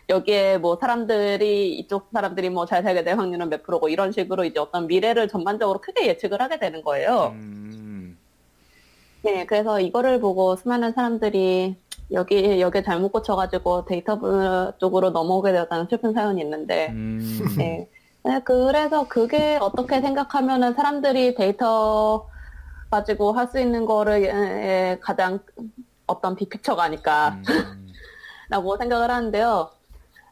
여기에 0.10 0.58
뭐 0.58 0.78
사람들이 0.82 1.78
이쪽 1.78 2.10
사람들이 2.12 2.50
뭐 2.50 2.66
잘 2.66 2.84
살게 2.84 3.04
될 3.04 3.18
확률은 3.18 3.50
몇 3.50 3.64
프로고 3.64 3.88
이런 3.90 4.12
식으로 4.12 4.46
이제 4.46 4.60
어떤 4.60 4.88
미래를 4.88 5.28
전반적으로 5.28 5.80
크게 5.80 6.08
예측을 6.08 6.42
하게 6.42 6.60
되는 6.60 6.84
거예요. 6.84 7.34
음. 7.36 8.18
네, 9.22 9.46
그래서 9.46 9.80
이거를 9.80 10.20
보고 10.20 10.56
수많은 10.56 10.94
사람들이 10.94 11.76
여기 12.12 12.62
여기 12.62 12.84
잘못 12.84 13.12
고쳐가지고 13.12 13.86
데이터 13.86 14.74
쪽으로 14.78 15.10
넘어오게 15.10 15.52
되었다는 15.52 15.88
슬픈 15.90 16.14
사연이 16.14 16.42
있는데 16.42 16.90
음. 16.90 17.20
네. 17.58 17.90
네, 18.24 18.42
그래서 18.44 19.08
그게 19.08 19.58
어떻게 19.62 20.02
생각하면은 20.02 20.74
사람들이 20.74 21.36
데이터 21.36 22.28
가지고 22.90 23.34
할 23.34 23.48
수 23.48 23.60
있는 23.60 23.86
거를 23.86 24.24
예, 24.24 24.98
가장 25.02 25.40
어떤 26.08 26.36
빅픽처가 26.36 26.84
아닐까라고 26.84 27.38
음. 27.40 27.94
생각을 28.80 29.12
하는데요. 29.12 29.70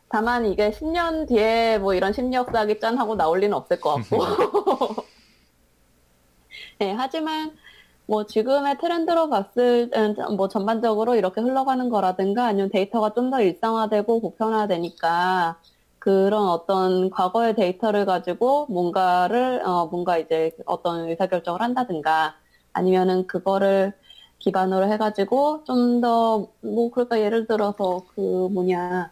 다만 0.10 0.46
이게 0.46 0.72
10년 0.72 1.28
뒤에 1.28 1.80
뭐 1.80 1.94
이런 1.94 2.14
심리학사학이 2.14 2.80
짠 2.80 2.98
하고 2.98 3.16
나올 3.16 3.40
리는 3.40 3.56
없을 3.56 3.80
것 3.80 3.96
같고. 3.96 5.04
네, 6.80 6.94
하지만 6.94 7.52
뭐 8.06 8.26
지금의 8.26 8.78
트렌드로 8.80 9.30
봤을 9.30 9.90
땐뭐 9.90 10.50
전반적으로 10.50 11.16
이렇게 11.16 11.42
흘러가는 11.42 11.90
거라든가 11.90 12.46
아니면 12.48 12.70
데이터가 12.70 13.14
좀 13.14 13.30
더 13.32 13.42
일상화되고 13.42 14.22
보편화되니까 14.22 15.60
그런 16.00 16.48
어떤 16.50 17.10
과거의 17.10 17.56
데이터를 17.56 18.06
가지고 18.06 18.68
뭔가를 18.68 19.62
어 19.66 19.88
뭔가 19.88 20.18
이제 20.18 20.52
어떤 20.66 21.08
의사결정을 21.10 21.62
한다든가 21.62 22.36
아니면은 22.74 23.26
그거를 23.28 23.94
기반으로 24.40 24.88
해가지고 24.92 25.64
좀 25.66 26.02
더 26.02 26.50
뭐 26.62 26.92
그러니까 26.92 27.20
예를 27.22 27.48
들어서 27.48 28.06
그 28.16 28.20
뭐냐 28.52 29.12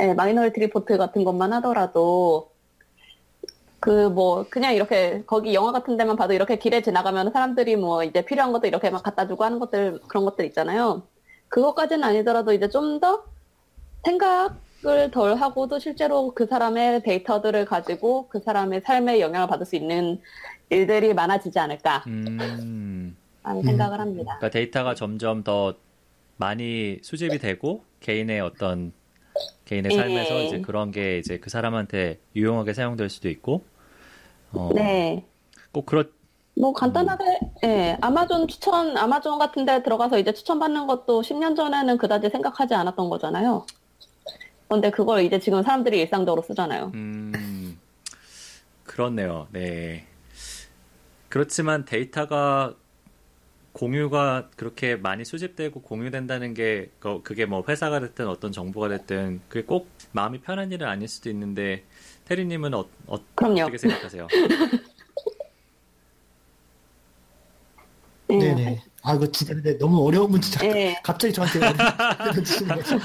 예, 0.00 0.14
마이너리티 0.14 0.60
리포트 0.60 0.96
같은 0.98 1.24
것만 1.24 1.52
하더라도 1.54 2.53
그 3.84 4.08
뭐 4.08 4.46
그냥 4.48 4.74
이렇게 4.74 5.22
거기 5.26 5.52
영화 5.52 5.70
같은 5.70 5.98
데만 5.98 6.16
봐도 6.16 6.32
이렇게 6.32 6.56
길에 6.56 6.80
지나가면 6.80 7.32
사람들이 7.32 7.76
뭐 7.76 8.02
이제 8.02 8.24
필요한 8.24 8.50
것도 8.52 8.66
이렇게 8.66 8.88
막 8.88 9.02
갖다 9.02 9.28
주고 9.28 9.44
하는 9.44 9.58
것들 9.58 10.00
그런 10.08 10.24
것들 10.24 10.46
있잖아요. 10.46 11.02
그것까지는 11.48 12.02
아니더라도 12.02 12.54
이제 12.54 12.68
좀 12.70 12.98
더 12.98 13.24
생각을 14.04 15.10
덜 15.12 15.34
하고도 15.34 15.78
실제로 15.78 16.32
그 16.34 16.46
사람의 16.46 17.02
데이터들을 17.02 17.64
가지고 17.66 18.28
그 18.28 18.40
사람의 18.40 18.82
삶에 18.82 19.20
영향을 19.20 19.48
받을 19.48 19.66
수 19.66 19.76
있는 19.76 20.18
일들이 20.70 21.12
많아지지 21.12 21.58
않을까 21.58 22.04
음. 22.06 23.16
하는 23.42 23.62
생각을 23.62 24.00
합니다. 24.00 24.36
그러니까 24.38 24.50
데이터가 24.50 24.94
점점 24.94 25.42
더 25.42 25.74
많이 26.36 26.98
수집이 27.02 27.38
되고 27.38 27.84
개인의 28.00 28.40
어떤 28.40 28.92
개인의 29.66 29.92
예. 29.92 29.96
삶에서 29.96 30.42
이제 30.42 30.60
그런 30.60 30.90
게 30.90 31.18
이제 31.18 31.38
그 31.38 31.50
사람한테 31.50 32.18
유용하게 32.34 32.72
사용될 32.72 33.10
수도 33.10 33.28
있고 33.28 33.62
어, 34.54 34.70
네. 34.74 35.26
꼭 35.72 35.86
그렇 35.86 36.04
뭐 36.56 36.72
간단하게 36.72 37.24
예 37.64 37.98
아마존 38.00 38.46
추천 38.46 38.96
아마존 38.96 39.38
같은 39.38 39.64
데 39.64 39.82
들어가서 39.82 40.18
이제 40.18 40.32
추천받는 40.32 40.86
것도 40.86 41.22
10년 41.22 41.56
전에는 41.56 41.98
그다지 41.98 42.30
생각하지 42.30 42.74
않았던 42.74 43.08
거잖아요. 43.08 43.66
그런데 44.68 44.90
그걸 44.90 45.22
이제 45.24 45.38
지금 45.38 45.62
사람들이 45.62 46.00
일상적으로 46.00 46.42
쓰잖아요. 46.42 46.92
음, 46.94 47.78
그렇네요. 48.84 49.48
네. 49.50 50.06
그렇지만 51.28 51.84
데이터가 51.84 52.74
공유가 53.72 54.48
그렇게 54.56 54.94
많이 54.94 55.24
수집되고 55.24 55.82
공유된다는 55.82 56.54
게 56.54 56.92
그- 57.00 57.22
그게 57.22 57.44
뭐 57.44 57.64
회사가 57.68 57.98
됐든 57.98 58.28
어떤 58.28 58.52
정보가 58.52 58.88
됐든 58.88 59.40
그게 59.48 59.64
꼭 59.64 59.88
마음이 60.12 60.40
편한 60.42 60.70
일은 60.70 60.86
아닐 60.86 61.08
수도 61.08 61.28
있는데 61.30 61.82
테리님은 62.24 62.74
어, 62.74 62.86
어. 63.06 63.18
어 63.34 63.54
떻게 63.66 63.78
생각하세요? 63.78 64.28
예. 68.30 68.36
네네. 68.54 68.82
아, 69.06 69.12
이거 69.14 69.30
진짜 69.30 69.52
근데 69.52 69.76
너무 69.76 70.02
어려운 70.06 70.30
문제 70.30 70.50
자꾸 70.50 70.66
예. 70.66 70.98
갑자기 71.02 71.30
저한테 71.34 71.60
주시는 72.42 72.74
거죠. 72.76 72.96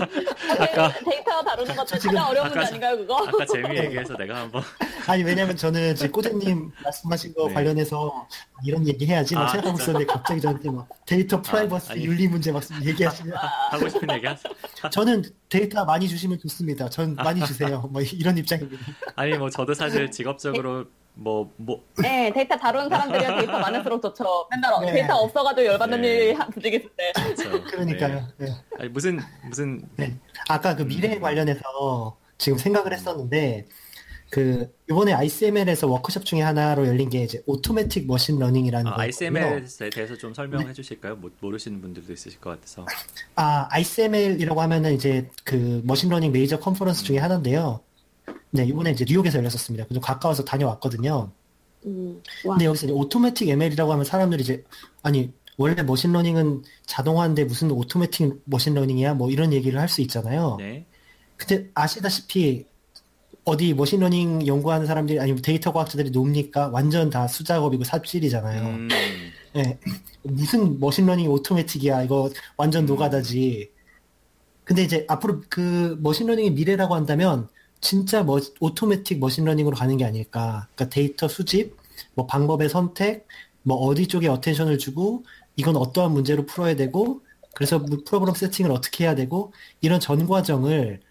아까- 0.58 0.94
데이터 1.04 1.44
다루는 1.44 1.74
지금 1.86 1.86
가장 2.14 2.30
어려운 2.30 2.48
문제 2.48 2.60
아까- 2.60 2.68
아닌가요, 2.70 2.98
그거? 2.98 3.18
아까 3.28 3.46
재미 3.46 3.78
얘기해서 3.78 4.16
내가 4.16 4.38
한번 4.42 4.64
아니, 5.08 5.24
왜냐면 5.24 5.58
저는 5.58 5.96
지금 5.96 6.12
꼬대님 6.14 6.72
말씀하신 6.84 7.34
거 7.34 7.48
네. 7.50 7.54
관련해서 7.54 8.28
이런 8.64 8.88
얘기 8.88 9.06
해야지 9.08 9.36
막 9.36 9.44
아, 9.44 9.48
생각하고 9.50 9.78
진짜? 9.78 9.92
있었는데 9.92 10.14
갑자기 10.14 10.40
저한테 10.42 10.70
막 10.72 10.88
데이터 11.06 11.42
프라이버시 11.42 11.92
아니. 11.92 12.06
윤리 12.06 12.28
문제 12.30 12.54
막 12.54 12.64
얘기하시면 12.86 13.36
하고 13.36 13.90
싶은 13.90 14.10
얘기 14.16 14.26
하세요. 14.26 14.54
저는 14.92 15.24
데이터 15.50 15.84
많이 15.84 16.08
주시면 16.08 16.40
좋습니다. 16.40 16.90
전 16.90 17.16
많이 17.16 17.46
주세요. 17.46 17.82
뭐 17.92 18.02
이런 18.02 18.38
입장입니다. 18.38 18.86
아니 19.16 19.38
뭐 19.38 19.50
저도 19.50 19.74
사실 19.74 20.10
직업적으로 20.12 20.86
뭐 21.14 21.52
뭐 21.58 21.84
네, 22.02 22.32
데이터 22.34 22.56
다루는 22.58 22.90
사람들이랑 22.90 23.38
데이터 23.40 23.60
많을수록 23.60 24.02
좋죠. 24.02 24.48
맨날 24.52 24.86
네. 24.86 24.94
데이터 24.94 25.16
없어가지고 25.16 25.66
열받는 25.68 26.02
네. 26.02 26.36
부지기수. 26.54 27.12
그렇죠. 27.16 27.64
그러니까요. 27.64 28.28
네. 28.38 28.46
네. 28.46 28.52
아니, 28.80 28.90
무슨 28.90 29.20
무슨 29.48 29.82
네. 29.98 30.16
아까 30.48 30.76
그 30.76 30.84
미래 30.84 31.16
음. 31.16 31.22
관련해서 31.22 32.18
지금 32.38 32.58
생각을 32.58 32.94
했었는데 32.94 33.68
그 34.32 34.72
이번에 34.90 35.14
ICML에서 35.14 35.88
워크숍 35.88 36.24
중에 36.24 36.42
하나로 36.42 36.86
열린 36.88 37.10
게 37.10 37.24
이제 37.24 37.42
automatic 37.48 38.06
machine 38.06 38.38
learning이라는 38.38 38.92
아. 38.92 38.96
ICML에 39.00 39.64
대해서 39.92 40.16
좀 40.16 40.34
설명해 40.34 40.74
주실까요? 40.74 41.16
모, 41.16 41.30
모르시는 41.40 41.82
분들도 41.82 42.14
있으실 42.14 42.40
것 42.40 42.52
같아서. 42.52 42.86
아, 43.36 43.68
ICML이라고 43.72 44.62
하면은 44.62 44.94
이제 44.94 45.30
그 45.44 45.82
machine 45.84 46.06
learning 46.06 46.32
major 46.32 46.60
conference 46.60 47.04
중에 47.04 47.18
하나인데요. 47.18 47.82
네, 48.52 48.66
이번에 48.66 48.92
이제 48.92 49.06
뉴욕에서 49.08 49.38
열렸었습니다. 49.38 49.86
좀 49.94 50.02
가까워서 50.02 50.44
다녀왔거든요. 50.44 51.32
음, 51.86 52.22
와. 52.46 52.56
근데 52.56 52.66
여기서 52.66 52.88
이제 52.88 52.94
automatic 52.94 53.48
ML이라고 53.50 53.92
하면 53.94 54.04
사람들이 54.06 54.42
이제 54.44 54.64
아니 55.04 55.32
원래 55.58 55.82
machine 55.84 56.15
learning은 56.15 56.64
자동화인데 56.86 57.46
무슨 57.46 57.72
automatic 57.72 58.42
machine 58.46 58.71
learning이야? 58.71 59.14
뭐 59.14 59.30
이런 59.30 59.54
얘기를 59.54 59.80
할 59.80 59.88
수 59.88 60.02
있잖아요. 60.02 60.56
네. 60.60 60.86
근데 61.38 61.70
아시다시피 61.74 62.66
어디 63.46 63.74
machine 63.74 64.07
learning 64.07 64.46
연구하는 64.48 64.86
사람들이 64.86 65.20
아니면 65.20 65.42
데이터 65.42 65.72
과학자들이 65.72 66.12
놉니까? 66.12 66.68
완전 66.70 67.10
다 67.10 67.28
수작업이고 67.28 67.84
삽질이잖아요. 67.84 68.68
음, 68.68 68.90
예. 69.56 69.80
무슨 70.24 70.80
machine 70.80 71.03
learning 71.03 71.30
automatic이야. 71.30 72.04
이거 72.04 72.30
완전 72.58 72.84
음. 72.84 72.88
노가다지. 72.88 73.72
근데 74.64 74.84
이제 74.84 75.06
앞으로 75.08 75.42
그 75.50 75.98
machine 76.02 76.22
learning의 76.22 76.52
미래라고 76.52 76.94
한다면 76.94 77.48
진짜 77.82 78.24
머, 78.24 78.40
automatic 78.60 79.20
machine 79.20 79.40
learning으로 79.40 79.76
가는 79.76 79.96
게 79.98 80.06
아닐까. 80.06 80.68
그러니까 80.76 80.94
데이터 80.94 81.28
수집, 81.28 81.78
뭐 82.14 82.26
방법의 82.28 82.70
선택, 82.70 83.28
뭐 83.64 83.78
어디 83.78 84.08
쪽에 84.08 84.28
attention을 84.28 84.78
주고 84.78 85.24
이건 85.56 85.76
어떠한 85.76 86.12
문제로 86.12 86.46
풀어야 86.46 86.76
되고 86.76 87.22
그래서 87.54 87.84
프로그램 88.06 88.34
세팅을 88.36 88.72
어떻게 88.72 89.04
해야 89.04 89.16
되고 89.16 89.52
이런 89.82 90.00
전 90.00 90.28
과정을 90.28 91.02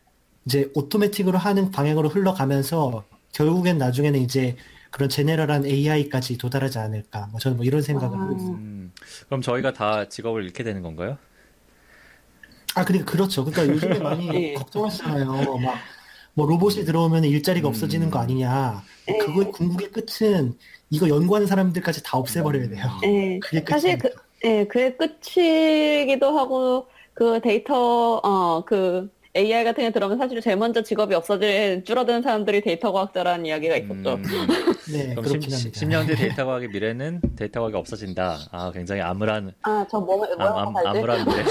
이제 0.47 0.71
automatic으로 0.75 1.37
하는 1.37 1.71
방향으로 1.71 2.09
흘러가면서 2.09 3.05
결국엔 3.33 3.77
나중에는 3.77 4.21
이제 4.21 4.57
그런 4.91 5.11
제네럴한 5.11 5.67
AI까지 5.67 6.39
도달하지 6.39 6.79
않을까. 6.79 7.29
뭐 7.31 7.39
저는 7.39 7.59
뭐 7.59 7.67
이런 7.67 7.83
생각을 7.83 8.17
아. 8.17 8.23
하고 8.23 8.33
있습니다. 8.33 8.59
음, 8.59 8.93
그럼 9.27 9.43
저희가 9.43 9.75
다 9.75 10.09
직업을 10.09 10.45
잃게 10.45 10.65
되는 10.65 10.81
건가요? 10.81 11.19
아, 12.75 12.85
그러니까 12.85 13.11
그렇죠. 13.11 13.45
그러니까 13.45 13.75
요즘에 13.75 13.99
많이 13.99 14.29
네. 14.29 14.55
걱정하시잖아요. 14.59 15.59
막, 15.59 15.75
뭐 16.35 16.47
로봇이 16.47 16.85
들어오면 16.85 17.25
일자리가 17.25 17.69
음. 17.69 17.71
없어지는 17.71 18.11
거 18.11 18.19
아니냐. 18.19 18.83
네. 19.07 19.19
그거의 19.19 19.51
궁극의 19.51 19.91
끝은 19.91 20.55
이거 20.91 21.09
연구하는 21.09 21.47
사람들까지 21.47 22.03
다 22.03 22.19
없애버려야 22.19 22.69
돼요. 22.69 22.85
예. 23.05 23.39
그게 23.41 23.65
사실 23.69 23.99
그. 23.99 24.11
예, 24.45 24.65
그게 24.67 24.97
끝이기도 24.97 26.39
하고, 26.39 26.87
그 27.13 27.41
데이터, 27.43 28.21
어, 28.23 28.65
그 28.65 29.11
AI 29.37 29.65
같은 29.65 29.85
게 29.85 29.91
들어오면 29.93 30.19
사실 30.19 30.41
제일 30.41 30.57
먼저 30.57 30.83
직업이 30.83 31.15
없어질, 31.15 31.85
줄어드는 31.85 32.23
사람들이 32.23 32.61
데이터 32.63 32.93
과학자라는 32.93 33.47
이야기가 33.47 33.77
있었죠. 33.77 34.15
음, 34.15 34.23
네, 34.93 35.09
그럼 35.15 35.25
그렇긴 35.25 35.51
10, 35.51 35.53
합니다. 35.53 35.79
10 35.81 35.89
년 35.89 36.07
뒤 36.07 36.17
데이터 36.17 36.47
과학의 36.47 36.69
미래는 36.69 37.21
데이터 37.37 37.61
과학이 37.61 37.77
없어진다. 37.77 38.39
아, 38.51 38.71
굉장히 38.73 39.03
암울한, 39.03 39.53
아, 39.63 39.87
저 39.91 40.01
뭐, 40.01 40.25
암, 40.25 40.39
뭐라고 40.39 40.59
암, 40.59 40.77
하지? 40.77 40.89
암울한 40.89 41.25
미래. 41.29 41.45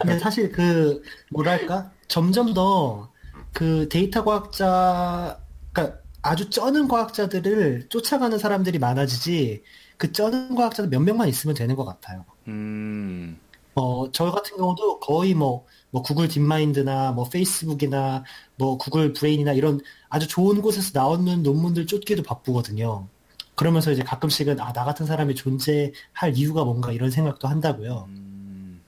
근데 0.00 0.18
사실 0.18 0.50
그 0.52 1.02
뭐랄까 1.30 1.90
점점 2.08 2.52
더 2.54 3.08
그 3.54 3.88
데이터 3.88 4.24
과학자 4.24 5.38
그러니까 5.72 5.98
아주 6.22 6.50
쩌는 6.50 6.88
과학자들을 6.88 7.86
쫓아가는 7.88 8.36
사람들이 8.36 8.80
많아지지 8.80 9.62
그 9.96 10.10
쩌는 10.10 10.56
과학자들 10.56 10.90
몇 10.90 10.98
명만 11.00 11.28
있으면 11.28 11.54
되는 11.54 11.76
것 11.76 11.84
같아요. 11.84 12.24
음, 12.48 13.38
어, 13.76 14.10
저 14.10 14.32
같은 14.32 14.56
경우도 14.56 14.98
거의 14.98 15.34
뭐, 15.34 15.66
뭐 15.94 16.02
구글 16.02 16.26
딥마인드나 16.26 17.12
뭐 17.12 17.28
페이스북이나 17.28 18.24
뭐 18.56 18.76
구글 18.78 19.12
브레인이나 19.12 19.52
이런 19.52 19.80
아주 20.08 20.26
좋은 20.26 20.60
곳에서 20.60 20.90
나오는 20.92 21.40
논문들 21.44 21.86
쫓기도 21.86 22.24
바쁘거든요. 22.24 23.06
그러면서 23.54 23.92
이제 23.92 24.02
가끔씩은 24.02 24.58
아, 24.58 24.72
나 24.72 24.84
같은 24.84 25.06
사람이 25.06 25.36
존재할 25.36 26.34
이유가 26.34 26.64
뭔가 26.64 26.90
이런 26.90 27.12
생각도 27.12 27.46
한다고요. 27.46 28.06
음, 28.08 28.82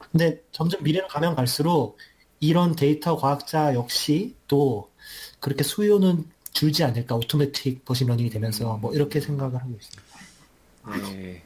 근데 0.00 0.42
점점 0.50 0.82
미래로 0.82 1.06
가면 1.06 1.36
갈수록 1.36 1.96
이런 2.40 2.74
데이터 2.74 3.16
과학자 3.16 3.72
역시 3.74 4.34
또 4.48 4.90
그렇게 5.38 5.62
수요는 5.62 6.24
줄지 6.54 6.82
않을까 6.82 7.14
automatic 7.14 7.84
machine 7.86 8.05
learning이 8.05 8.30
되면서 8.30 8.78
뭐 8.78 8.92
이렇게 8.92 9.20
생각을 9.20 9.60
하고 9.60 9.78
있습니다. 9.78 11.12
네. 11.12 11.40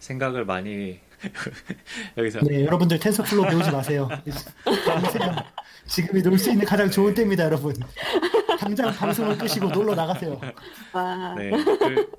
생각을 0.00 0.44
많이, 0.44 0.98
여기서, 2.16 2.40
네, 2.40 2.64
여러분들 2.64 2.98
TensorFlow 2.98 3.46
배우지 3.48 3.70
마세요. 3.70 4.08
지금이 5.86 6.22
놀 6.22 6.38
수 6.38 6.50
있는 6.50 6.64
가장 6.64 6.90
좋은 6.90 7.14
때입니다, 7.14 7.44
여러분. 7.44 7.74
당장 8.58 8.92
방송을 8.92 9.38
끄시고 9.38 9.68
놀러 9.70 9.94
나가세요. 9.94 10.40
와, 10.92 11.34
네. 11.36 11.50
그, 11.50 12.10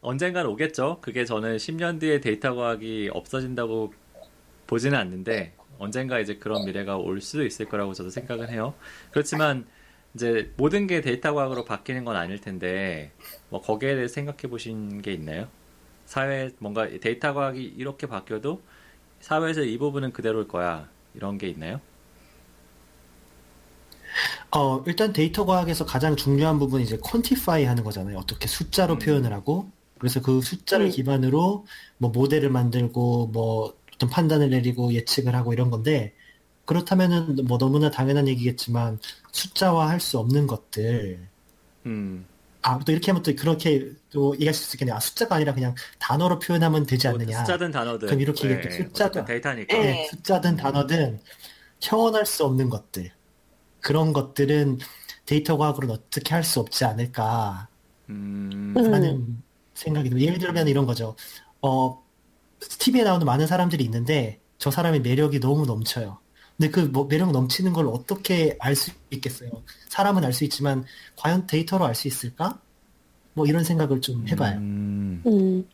언젠간 0.00 0.46
오겠죠. 0.46 0.98
그게 1.00 1.24
저는 1.24 1.56
10년 1.56 2.00
뒤에 2.00 2.20
데이터 2.20 2.54
과학이 2.54 3.10
없어진다고 3.12 3.92
보지는 4.66 4.98
않는데 4.98 5.54
언젠가 5.78 6.18
이제 6.18 6.36
그런 6.36 6.64
미래가 6.64 6.96
올 6.96 7.20
수도 7.20 7.44
있을 7.44 7.66
거라고 7.66 7.94
저도 7.94 8.10
생각은 8.10 8.50
해요. 8.50 8.74
그렇지만 9.12 9.66
이제 10.14 10.52
모든 10.56 10.86
게 10.86 11.00
데이터 11.00 11.32
과학으로 11.34 11.64
바뀌는 11.64 12.04
건 12.04 12.16
아닐 12.16 12.40
텐데 12.40 13.12
뭐 13.48 13.60
거기에 13.60 13.94
대해 13.94 14.08
생각해 14.08 14.42
보신 14.50 15.00
게 15.02 15.12
있나요? 15.12 15.48
사회 16.14 16.50
뭔가 16.60 16.88
데이터 17.00 17.34
과학이 17.34 17.60
이렇게 17.76 18.06
바뀌어도 18.06 18.62
사회에서 19.20 19.62
이 19.64 19.78
부분은 19.78 20.12
그대로일 20.12 20.46
거야. 20.48 20.88
이런 21.14 21.38
게 21.38 21.48
있나요? 21.48 21.80
어, 24.50 24.82
일단 24.86 25.12
데이터 25.12 25.44
과학에서 25.44 25.84
가장 25.84 26.16
중요한 26.16 26.58
부분이 26.58 26.84
이제 26.84 26.96
퀀티파이 26.98 27.64
하는 27.64 27.82
거잖아요. 27.84 28.16
어떻게 28.18 28.46
숫자로 28.46 28.94
음. 28.94 28.98
표현을 28.98 29.32
하고. 29.32 29.72
그래서 29.98 30.20
그 30.20 30.40
숫자를 30.40 30.86
음. 30.86 30.90
기반으로 30.90 31.66
뭐 31.98 32.10
모델을 32.10 32.50
만들고 32.50 33.28
뭐 33.28 33.74
어떤 33.94 34.10
판단을 34.10 34.50
내리고 34.50 34.92
예측을 34.92 35.34
하고 35.34 35.52
이런 35.52 35.70
건데 35.70 36.14
그렇다면은 36.66 37.46
뭐 37.46 37.58
너무나 37.58 37.90
당연한 37.90 38.28
얘기겠지만 38.28 38.98
숫자화 39.32 39.88
할 39.88 40.00
수 40.00 40.18
없는 40.18 40.46
것들 40.46 41.28
음. 41.86 42.26
아, 42.66 42.78
또 42.78 42.92
이렇게 42.92 43.10
하면 43.10 43.22
또 43.22 43.34
그렇게 43.36 43.92
또 44.10 44.32
얘기할 44.34 44.54
수 44.54 44.74
있겠네요. 44.76 44.96
아, 44.96 45.00
숫자가 45.00 45.34
아니라 45.36 45.52
그냥 45.52 45.74
단어로 45.98 46.38
표현하면 46.38 46.86
되지 46.86 47.08
뭐 47.08 47.14
않느냐. 47.18 47.38
숫자든 47.40 47.70
단어든 47.70 48.08
그럼 48.08 48.20
이렇게 48.22 48.48
네, 48.48 48.54
얘기할게요. 48.54 48.88
숫자든- 48.88 49.26
데이터니까. 49.26 49.76
네. 49.76 49.82
네, 49.82 50.08
숫자든 50.10 50.56
단어든 50.56 51.20
형언할 51.82 52.24
수 52.24 52.44
없는 52.44 52.70
것들. 52.70 53.10
그런 53.80 54.14
것들은 54.14 54.78
데이터 55.26 55.58
과학으로는 55.58 55.94
어떻게 55.94 56.32
할 56.34 56.42
수 56.42 56.58
없지 56.60 56.86
않을까라는 56.86 57.66
음. 58.08 58.74
음. 58.76 59.42
생각이 59.74 60.08
듭니다. 60.08 60.26
예를 60.26 60.38
들면 60.38 60.66
이런 60.68 60.86
거죠. 60.86 61.16
어, 61.60 62.02
TV에 62.78 63.02
나오는 63.04 63.26
많은 63.26 63.46
사람들이 63.46 63.84
있는데 63.84 64.40
저 64.56 64.70
사람의 64.70 65.02
매력이 65.02 65.40
너무 65.40 65.66
넘쳐요. 65.66 66.18
근데 66.56 66.70
그 66.70 66.80
뭐 66.90 67.06
매력 67.06 67.32
넘치는 67.32 67.72
걸 67.72 67.86
어떻게 67.88 68.56
알 68.60 68.76
수 68.76 68.92
있겠어요? 69.10 69.50
사람은 69.88 70.24
알 70.24 70.32
수 70.32 70.44
있지만 70.44 70.84
과연 71.16 71.46
데이터로 71.46 71.84
알 71.84 71.94
수 71.94 72.06
있을까? 72.08 72.58
뭐 73.34 73.46
이런 73.46 73.64
생각을 73.64 74.00
좀 74.00 74.26
해봐요. 74.28 74.58
음. 74.58 75.22
음. 75.26 75.68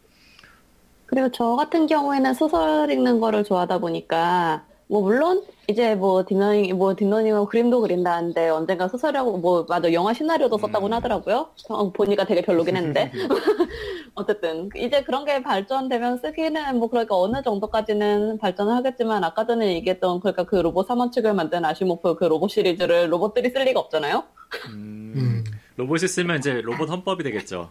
그리고 1.06 1.30
저 1.32 1.56
같은 1.56 1.86
경우에는 1.86 2.32
소설 2.34 2.90
읽는 2.90 3.20
거를 3.20 3.44
좋아하다 3.44 3.78
보니까, 3.78 4.64
뭐, 4.90 5.02
물론, 5.02 5.44
이제 5.68 5.94
뭐, 5.94 6.24
deep 6.24 6.40
learning, 6.40 6.76
뭐, 6.76 6.96
deep 6.96 7.09
learning은 7.09 7.46
그림도 7.46 7.80
그린다는데, 7.80 8.48
언젠가 8.48 8.88
소설이라고, 8.88 9.38
뭐, 9.38 9.64
맞아, 9.68 9.92
영화 9.92 10.12
시나리오도 10.12 10.58
썼다고는 10.58 10.92
음. 10.92 10.96
하더라고요. 10.96 11.50
어, 11.68 11.92
보니까 11.92 12.24
되게 12.24 12.42
별로긴 12.42 12.76
했는데. 12.76 13.12
어쨌든, 14.16 14.68
이제 14.74 15.04
그런 15.04 15.24
게 15.24 15.44
발전되면 15.44 16.18
쓰기는, 16.18 16.76
뭐, 16.76 16.90
그러니까 16.90 17.16
어느 17.16 17.40
정도까지는 17.40 18.38
발전을 18.38 18.74
하겠지만, 18.74 19.22
아까 19.22 19.46
전에 19.46 19.74
얘기했던, 19.74 20.18
그러니까 20.18 20.42
그 20.42 20.56
로봇 20.56 20.88
3원칙을 20.88 21.34
만든 21.34 21.64
아시모프 21.64 22.16
그 22.16 22.24
로봇 22.24 22.50
시리즈를 22.50 23.12
로봇들이 23.12 23.50
쓸 23.50 23.62
리가 23.62 23.78
없잖아요? 23.78 24.24
음. 24.70 25.12
음. 25.14 25.44
로봇이 25.76 26.08
쓰면 26.08 26.38
이제 26.38 26.60
로봇 26.62 26.90
헌법이 26.90 27.22
되겠죠. 27.22 27.70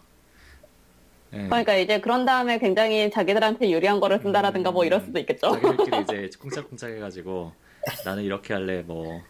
네. 1.30 1.46
그러니까 1.46 1.76
이제 1.76 2.00
그런 2.00 2.24
다음에 2.24 2.58
굉장히 2.58 3.10
자기들한테 3.10 3.70
유리한 3.70 4.00
거를 4.00 4.18
쓴다라든가 4.20 4.70
뭐 4.70 4.84
이럴 4.84 5.00
수도 5.00 5.18
있겠죠. 5.20 5.52
자기들끼리 5.52 6.00
이제 6.02 6.30
쿵짝쿵짝 6.38 6.90
해가지고 6.90 7.52
나는 8.04 8.24
이렇게 8.24 8.54
할래 8.54 8.82
뭐 8.82 9.22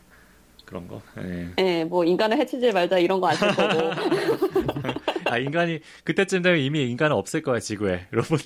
그런 0.65 0.89
거. 0.89 1.03
예. 1.19 1.51
예, 1.59 1.85
뭐 1.85 2.05
인간을 2.05 2.39
해치지 2.39 2.73
말자 2.73 2.99
이런 2.99 3.21
거안쓸 3.21 3.49
거고. 3.49 3.91
아 5.27 5.39
인간이 5.39 5.81
그때쯤 6.05 6.43
되면 6.43 6.59
이미 6.59 6.89
인간은 6.91 7.15
없을 7.15 7.43
거야 7.43 7.61
지구에 7.61 8.07
로봇 8.11 8.41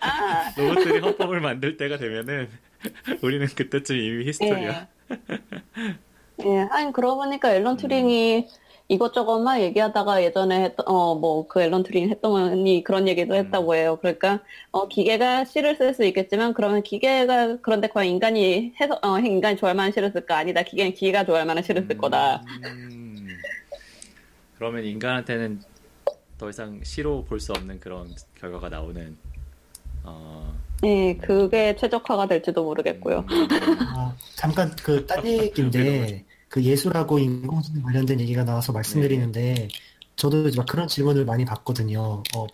아, 0.00 0.52
로봇들이 0.56 1.00
헌법을 1.00 1.40
만들 1.40 1.76
때가 1.76 1.98
되면은 1.98 2.48
우리는 3.22 3.46
그때쯤 3.46 3.96
이미 3.96 4.26
history야. 4.26 4.86
예. 5.10 5.16
예, 6.44 6.66
아니 6.70 6.92
그러고 6.92 7.16
보니까 7.16 7.54
앨런 7.54 7.76
투링이 7.76 8.48
이것저것 8.88 9.40
막 9.40 9.60
얘기하다가 9.60 10.22
예전에 10.22 10.62
했던 10.64 10.86
어 10.86 11.14
뭐 11.14 11.46
그 11.48 11.62
앨런 11.62 11.82
투링 11.84 12.10
했더니 12.10 12.84
그런 12.84 13.08
얘기도 13.08 13.34
했다고 13.34 13.74
해요. 13.74 13.98
그러니까 14.00 14.40
어 14.72 14.88
기계가 14.88 15.46
시를 15.46 15.76
쓸 15.76 15.94
수 15.94 16.04
있겠지만 16.04 16.52
그러면 16.52 16.82
기계가 16.82 17.58
그런데 17.62 17.88
과연 17.88 18.10
인간이 18.10 18.74
해서 18.80 18.98
어 19.02 19.18
인간이 19.18 19.56
좋아할 19.56 19.74
만한 19.74 19.90
시를 19.92 20.12
쓸까 20.12 20.36
아니다. 20.38 20.62
기계는 20.62 20.92
기계가 20.94 21.24
좋아할 21.24 21.46
만한 21.46 21.64
시를 21.64 21.86
쓸 21.86 21.96
거다. 21.96 22.42
음. 22.64 23.28
그러면 24.58 24.84
인간한테는 24.84 25.60
더 26.38 26.50
이상 26.50 26.80
시로 26.84 27.24
볼 27.24 27.40
수 27.40 27.52
없는 27.52 27.80
그런 27.80 28.14
결과가 28.38 28.68
나오는. 28.68 29.16
어. 30.04 30.52
예, 30.84 31.16
그게 31.16 31.74
최적화가 31.76 32.26
될지도 32.28 32.62
모르겠고요. 32.64 33.24
음. 33.30 33.48
아, 33.96 34.14
잠깐 34.34 34.70
그 34.76 35.06
딴 35.06 35.26
얘기인데 35.26 36.24
그 36.54 36.62
예술하고 36.64 37.18
인공지능 37.18 37.82
관련된 37.82 38.20
얘기가 38.20 38.44
나와서 38.44 38.72
말씀드리는데 38.72 39.68
저도 40.16 40.48
이제 40.48 40.56
막 40.56 40.66
그런 40.66 40.86
질문을 40.88 41.24
많이 41.24 41.44
받거든요. 41.44 42.22
어, 42.36 42.46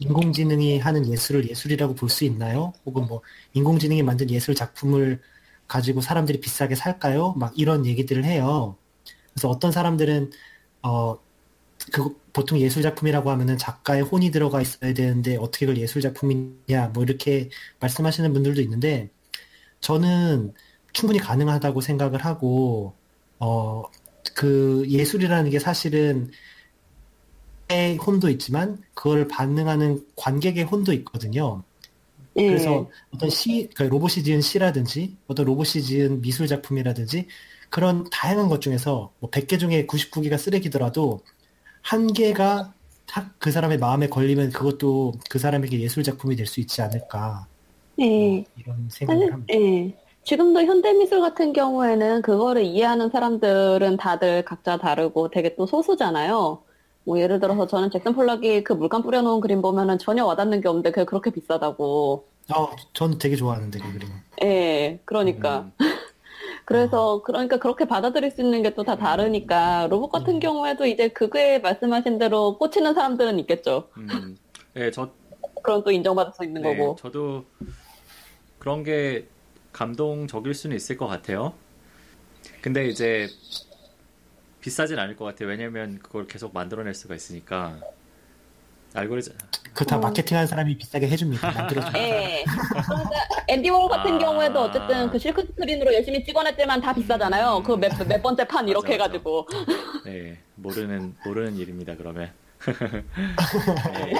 인공지능이 0.00 0.78
하는 0.78 1.06
예술을 1.10 1.48
예술이라고 1.50 1.94
볼 1.96 2.08
수 2.10 2.24
있나요? 2.24 2.72
혹은 2.86 3.06
뭐 3.08 3.22
인공지능이 3.54 4.02
만든 4.04 4.30
예술 4.30 4.54
작품을 4.54 5.20
가지고 5.66 6.00
사람들이 6.02 6.40
비싸게 6.40 6.76
살까요? 6.76 7.32
막 7.34 7.52
이런 7.58 7.84
얘기들을 7.86 8.24
해요. 8.24 8.78
그래서 9.34 9.48
어떤 9.50 9.72
사람들은 9.72 10.30
어, 10.82 11.18
그 11.92 12.16
보통 12.32 12.58
예술 12.60 12.82
작품이라고 12.82 13.30
하면은 13.30 13.58
작가의 13.58 14.02
혼이 14.02 14.30
들어가 14.30 14.60
있어야 14.60 14.94
되는데 14.94 15.36
어떻게 15.36 15.66
그걸 15.66 15.80
예술 15.82 16.02
작품이냐 16.02 16.88
뭐 16.94 17.02
이렇게 17.04 17.50
말씀하시는 17.80 18.32
분들도 18.32 18.60
있는데 18.62 19.10
저는 19.80 20.54
충분히 20.94 21.20
가능하다고 21.20 21.80
생각을 21.82 22.24
하고 22.24 22.97
어 23.40 23.84
그 24.34 24.84
예술이라는 24.88 25.50
게 25.50 25.58
사실은 25.58 26.30
혼도 28.06 28.30
있지만 28.30 28.78
그걸 28.94 29.28
반응하는 29.28 30.06
관객의 30.16 30.64
혼도 30.64 30.92
있거든요. 30.94 31.64
예. 32.36 32.46
그래서 32.48 32.88
어떤 33.14 33.30
시, 33.30 33.68
그러니까 33.74 33.84
로봇이 33.94 34.24
지은 34.24 34.40
시라든지 34.40 35.16
어떤 35.26 35.46
로봇이 35.46 35.82
지은 35.82 36.22
미술 36.22 36.46
작품이라든지 36.46 37.26
그런 37.70 38.08
다양한 38.10 38.48
것 38.48 38.60
중에서 38.62 39.12
뭐 39.20 39.30
100개 39.30 39.58
중에 39.58 39.86
99개가 39.86 40.38
쓰레기더라도 40.38 41.20
한 41.82 42.12
개가 42.12 42.74
딱 43.06 43.34
그 43.38 43.50
사람의 43.52 43.78
마음에 43.78 44.08
걸리면 44.08 44.50
그것도 44.52 45.14
그 45.30 45.38
사람에게 45.38 45.80
예술 45.80 46.02
작품이 46.02 46.36
될 46.36 46.46
수 46.46 46.60
있지 46.60 46.82
않을까 46.82 47.48
예. 48.00 48.44
이런 48.56 48.88
생각을 48.90 49.32
합니다. 49.32 49.54
예. 49.54 49.94
지금도 50.28 50.60
현대미술 50.60 51.22
같은 51.22 51.54
경우에는 51.54 52.20
그거를 52.20 52.62
이해하는 52.62 53.08
사람들은 53.08 53.96
다들 53.96 54.44
각자 54.44 54.76
다르고 54.76 55.30
되게 55.30 55.56
또 55.56 55.64
소수잖아요. 55.64 56.62
뭐 57.04 57.18
예를 57.18 57.40
들어서 57.40 57.66
저는 57.66 57.90
잭슨 57.90 58.12
폴락이 58.14 58.62
그 58.62 58.74
물감 58.74 59.04
뿌려놓은 59.04 59.40
그림 59.40 59.62
보면은 59.62 59.96
전혀 59.96 60.26
와닿는 60.26 60.60
게 60.60 60.68
없는데 60.68 60.90
그게 60.90 61.06
그렇게 61.06 61.30
비싸다고. 61.30 62.26
어, 62.54 62.68
저는 62.92 63.16
되게 63.16 63.36
좋아하는데 63.36 63.78
그 63.78 63.90
그림. 63.94 64.08
예, 64.42 65.00
그러니까. 65.06 65.60
음, 65.60 65.72
그래서 66.66 67.22
그러니까 67.22 67.56
그렇게 67.58 67.86
받아들일 67.86 68.30
수 68.30 68.42
있는 68.42 68.62
게 68.62 68.74
또 68.74 68.82
다 68.84 68.96
다르니까 68.98 69.86
로봇 69.88 70.12
같은 70.12 70.34
음. 70.34 70.40
경우에도 70.40 70.84
이제 70.84 71.08
그거에 71.08 71.58
말씀하신 71.60 72.18
대로 72.18 72.58
꽂히는 72.58 72.92
사람들은 72.92 73.38
있겠죠. 73.38 73.88
음. 73.96 74.36
예, 74.76 74.90
저 74.90 75.08
그럼 75.62 75.82
또 75.84 75.90
인정받을 75.90 76.32
수 76.34 76.44
있는 76.44 76.60
네, 76.60 76.76
거고. 76.76 76.96
저도 76.96 77.44
그런 78.58 78.84
게 78.84 79.26
감동적일 79.82 80.54
수는 80.54 80.74
있을 80.74 80.96
것 80.96 81.06
같아요. 81.06 81.54
근데 82.60 82.88
이제 82.88 83.28
비싸진 84.60 84.98
않을 84.98 85.14
것 85.14 85.24
같아요. 85.24 85.48
왜냐면 85.48 86.00
그걸 86.02 86.26
계속 86.26 86.52
만들어낼 86.52 86.94
수가 86.94 87.14
있으니까. 87.14 87.78
알고리즘. 88.94 89.34
그거 89.72 89.84
다 89.84 89.96
어. 89.98 90.00
마케팅하는 90.00 90.48
사람이 90.48 90.76
비싸게 90.78 91.06
해줍니다. 91.08 91.52
만들어줘. 91.52 91.96
예. 91.96 92.44
그러니까 92.44 93.10
앤디 93.46 93.70
워홀 93.70 93.88
같은 93.88 94.14
아. 94.14 94.18
경우에도 94.18 94.62
어쨌든 94.62 95.08
그 95.10 95.18
실크 95.20 95.46
스크린으로 95.46 95.94
열심히 95.94 96.24
찍어냈지만 96.24 96.80
다 96.80 96.92
비싸잖아요. 96.92 97.62
그 97.62 97.74
몇 97.76 97.92
몇 98.08 98.20
번째 98.20 98.48
판 98.48 98.66
이렇게 98.66 98.96
맞아, 98.98 99.04
맞아. 99.04 99.12
해가지고. 99.12 99.46
네, 100.06 100.38
모르는 100.56 101.14
모르는 101.24 101.56
일입니다. 101.56 101.94
그러면. 101.96 102.32
네. 102.66 104.12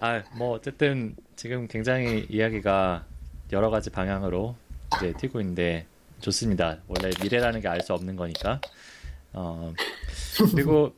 아, 0.00 0.22
뭐 0.36 0.56
어쨌든 0.56 1.14
지금 1.36 1.68
굉장히 1.68 2.26
이야기가 2.28 3.04
여러 3.52 3.70
가지 3.70 3.88
방향으로 3.90 4.56
이제 4.96 5.12
튀고 5.18 5.40
있는데 5.40 5.86
좋습니다. 6.20 6.78
원래 6.88 7.10
미래라는 7.22 7.60
게 7.60 7.68
알 7.68 7.80
수 7.82 7.92
없는 7.94 8.16
거니까. 8.16 8.60
어, 9.32 9.72
그리고 10.54 10.94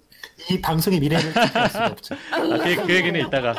이 0.51 0.61
방송의 0.61 1.01
미래를 1.01 1.29
기대할 1.33 1.69
수가 1.71 1.87
없죠. 1.87 2.15
아, 2.33 2.39
그, 2.59 2.87
그 2.87 2.95
얘기는 2.95 3.27
이따가 3.27 3.55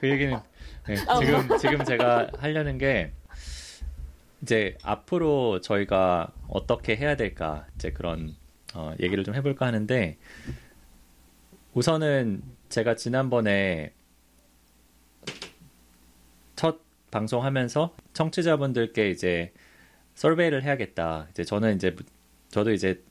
그 0.00 0.08
얘기는 0.08 0.38
네, 0.86 0.96
어. 1.08 1.18
지금 1.20 1.58
지금 1.58 1.84
제가 1.84 2.30
하려는 2.38 2.78
게 2.78 3.12
이제 4.42 4.76
앞으로 4.82 5.60
저희가 5.60 6.32
어떻게 6.48 6.96
해야 6.96 7.16
될까 7.16 7.66
이제 7.76 7.90
그런 7.90 8.34
어, 8.74 8.94
얘기를 9.00 9.24
좀 9.24 9.34
해볼까 9.34 9.66
하는데 9.66 10.16
우선은 11.74 12.42
제가 12.68 12.94
지난번에 12.96 13.92
첫 16.56 16.78
방송하면서 17.10 17.94
청취자분들께 18.12 19.10
이제 19.10 19.52
설베이를 20.14 20.62
해야겠다. 20.64 21.28
이제 21.30 21.44
저는 21.44 21.76
이제 21.76 21.96
저도 22.48 22.72
이제 22.72 23.02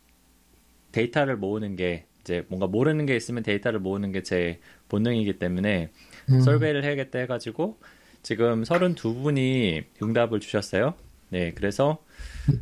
데이터를 0.91 1.37
모으는 1.37 1.75
게 1.75 2.05
이제 2.21 2.45
뭔가 2.49 2.67
모르는 2.67 3.05
게 3.05 3.15
있으면 3.15 3.43
데이터를 3.43 3.79
모으는 3.79 4.11
게 4.11 4.21
제 4.23 4.59
본능이기 4.89 5.39
때문에 5.39 5.91
음, 6.31 6.39
설베이를 6.41 6.83
해야겠다 6.83 7.19
해가지고 7.19 7.79
지금 8.23 8.63
32분이 8.63 9.85
응답을 10.03 10.39
주셨어요. 10.39 10.95
네, 11.29 11.53
그래서 11.53 12.03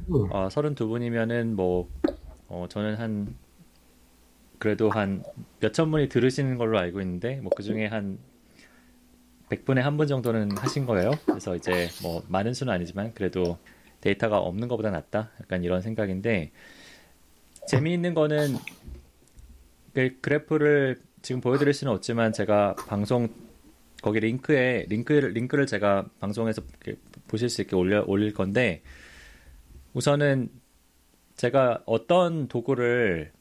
음, 0.10 0.28
어, 0.32 0.48
32분이면은 0.50 1.54
뭐 1.56 1.90
어, 2.48 2.68
저는 2.70 2.96
한 2.96 3.36
그래도 4.60 4.90
한 4.90 5.24
몇천 5.60 5.92
분이 5.92 6.10
들으시는 6.10 6.58
걸로 6.58 6.80
알고 6.80 7.00
있는데 7.02 7.40
뭐 7.42 7.52
그중에 7.56 7.88
한 7.88 8.20
100분에 9.50 9.80
한 9.82 9.98
분 9.98 10.08
정도는 10.08 10.58
하신 10.58 10.86
거예요. 10.86 11.12
그래서 11.26 11.56
이제 11.56 11.88
뭐 12.04 12.24
많은 12.28 12.54
수는 12.54 12.74
아니지만 12.74 13.14
그래도 13.14 13.58
데이터가 14.02 14.38
없는 14.40 14.68
것보다 14.68 14.92
낫다. 14.92 15.32
약간 15.42 15.64
이런 15.64 15.82
생각인데 15.82 16.52
재미있는 17.68 18.14
거는 18.14 18.56
그 19.94 20.18
그래프를 20.22 21.00
지금 21.22 21.42
보여드릴 21.42 21.74
수는 21.74 21.92
없지만 21.94 22.32
제가 22.32 22.76
방송 22.88 23.30
거기 24.02 24.20
링크에 24.20 24.86
링크를 24.88 25.32
링크를 25.32 25.66
제가 25.66 26.08
방송에서 26.20 26.62
보실 27.28 27.50
수 27.50 27.62
있게 27.62 27.76
올려 27.76 28.04
올릴 28.08 28.34
건데 28.34 28.82
우선은 29.94 30.50
제가 31.36 31.84
어떤 31.86 32.48
도구를 32.48 33.32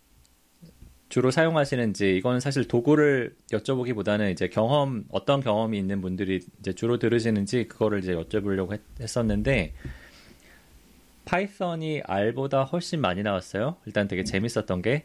주로 1.09 1.31
사용하시는지 1.31 2.16
이거는 2.16 2.40
사실 2.40 2.66
도구를 2.66 3.37
여쭤보기보다는 3.53 4.33
이제 4.33 4.49
경험 4.49 5.05
어떤 5.11 5.40
경험이 5.40 5.79
있는 5.79 6.01
분들이 6.01 6.40
이제 6.59 6.73
주로 6.73 6.99
들으시는지 6.99 7.69
그거를 7.69 8.01
이제 8.01 8.14
여쭤보려고 8.14 8.73
했, 8.73 8.81
했었는데 9.01 9.73
Python이 11.27 12.03
R보다 12.07 12.65
훨씬 12.65 13.01
많이 13.01 13.23
나왔어요. 13.23 13.77
일단 13.85 14.09
되게 14.09 14.25
재밌었던 14.25 14.81
게 14.81 15.05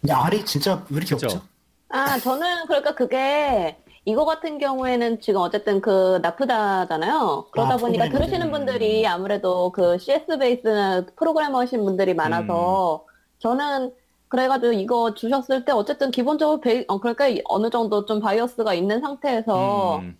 근데 0.00 0.14
R이 0.14 0.44
진짜 0.44 0.84
왜 0.90 0.96
이렇게 0.96 1.14
그죠? 1.14 1.26
없죠? 1.26 1.42
아, 1.90 2.18
저는 2.18 2.66
그러니까 2.66 2.94
그게 2.94 3.76
이거 4.06 4.24
같은 4.24 4.58
경우에는 4.58 5.20
지금 5.20 5.40
어쨌든 5.42 5.80
그 5.80 6.18
나프다잖아요. 6.22 7.48
그러다 7.52 7.74
아, 7.74 7.76
보니까. 7.76 8.08
들으시는 8.08 8.50
분들이 8.50 9.06
아무래도 9.06 9.70
그 9.72 9.98
CS 9.98 10.38
베이스 10.38 11.04
프로그래머이신 11.16 11.84
분들이 11.84 12.14
많아서 12.14 13.04
저는 13.38 13.92
그래가지고 14.28 14.72
이거 14.72 15.14
주셨을 15.14 15.64
때 15.64 15.72
어쨌든 15.72 16.10
기본적으로 16.10 16.60
베이, 16.60 16.84
어, 16.88 17.00
그러니까 17.00 17.26
어느 17.46 17.68
정도 17.68 18.06
좀 18.06 18.20
bias가 18.20 18.72
있는 18.74 19.00
상태에서 19.00 19.98
음, 19.98 20.16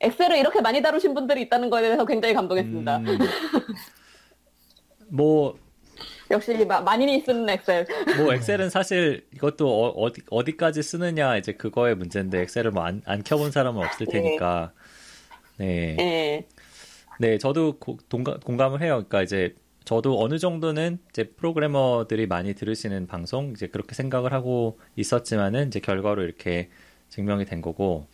Excel을 0.00 0.36
이렇게 0.36 0.60
많이 0.60 0.82
다루신 0.82 1.14
분들이 1.14 1.42
있다는 1.42 1.70
거에 1.70 1.82
대해서 1.82 2.04
굉장히 2.04 2.34
감동했습니다. 2.34 2.96
음, 2.98 3.06
뭐 5.14 5.56
역시 6.30 6.52
마- 6.64 6.80
많이 6.80 7.20
쓰는 7.20 7.48
Excel. 7.48 7.86
뭐 8.18 8.34
Excel은 8.34 8.68
사실 8.70 9.24
이것도 9.34 9.92
어, 9.96 10.12
디 10.12 10.22
어디까지 10.28 10.82
쓰느냐 10.82 11.36
이제 11.36 11.52
그거의 11.52 11.94
문제인데 11.94 12.40
Excel을 12.42 12.72
뭐안 12.72 13.02
안 13.06 13.22
켜본 13.22 13.52
사람은 13.52 13.84
없을 13.84 14.06
테니까 14.06 14.72
네, 15.58 15.96
예. 16.00 16.46
네 17.20 17.38
저도 17.38 17.78
고- 17.78 17.98
동감, 18.08 18.40
공감을 18.40 18.82
해요. 18.82 18.94
그러니까 18.94 19.22
이제 19.22 19.54
저도 19.84 20.20
어느 20.20 20.38
정도는 20.38 20.98
이제 21.10 21.24
프로그래머들이 21.24 22.26
많이 22.26 22.54
들으시는 22.54 23.06
방송 23.06 23.52
이제 23.52 23.68
그렇게 23.68 23.94
생각을 23.94 24.32
하고 24.32 24.80
있었지만은 24.96 25.68
이제 25.68 25.78
결과로 25.78 26.22
이렇게 26.24 26.70
증명이 27.10 27.44
된 27.44 27.60
거고 27.62 28.06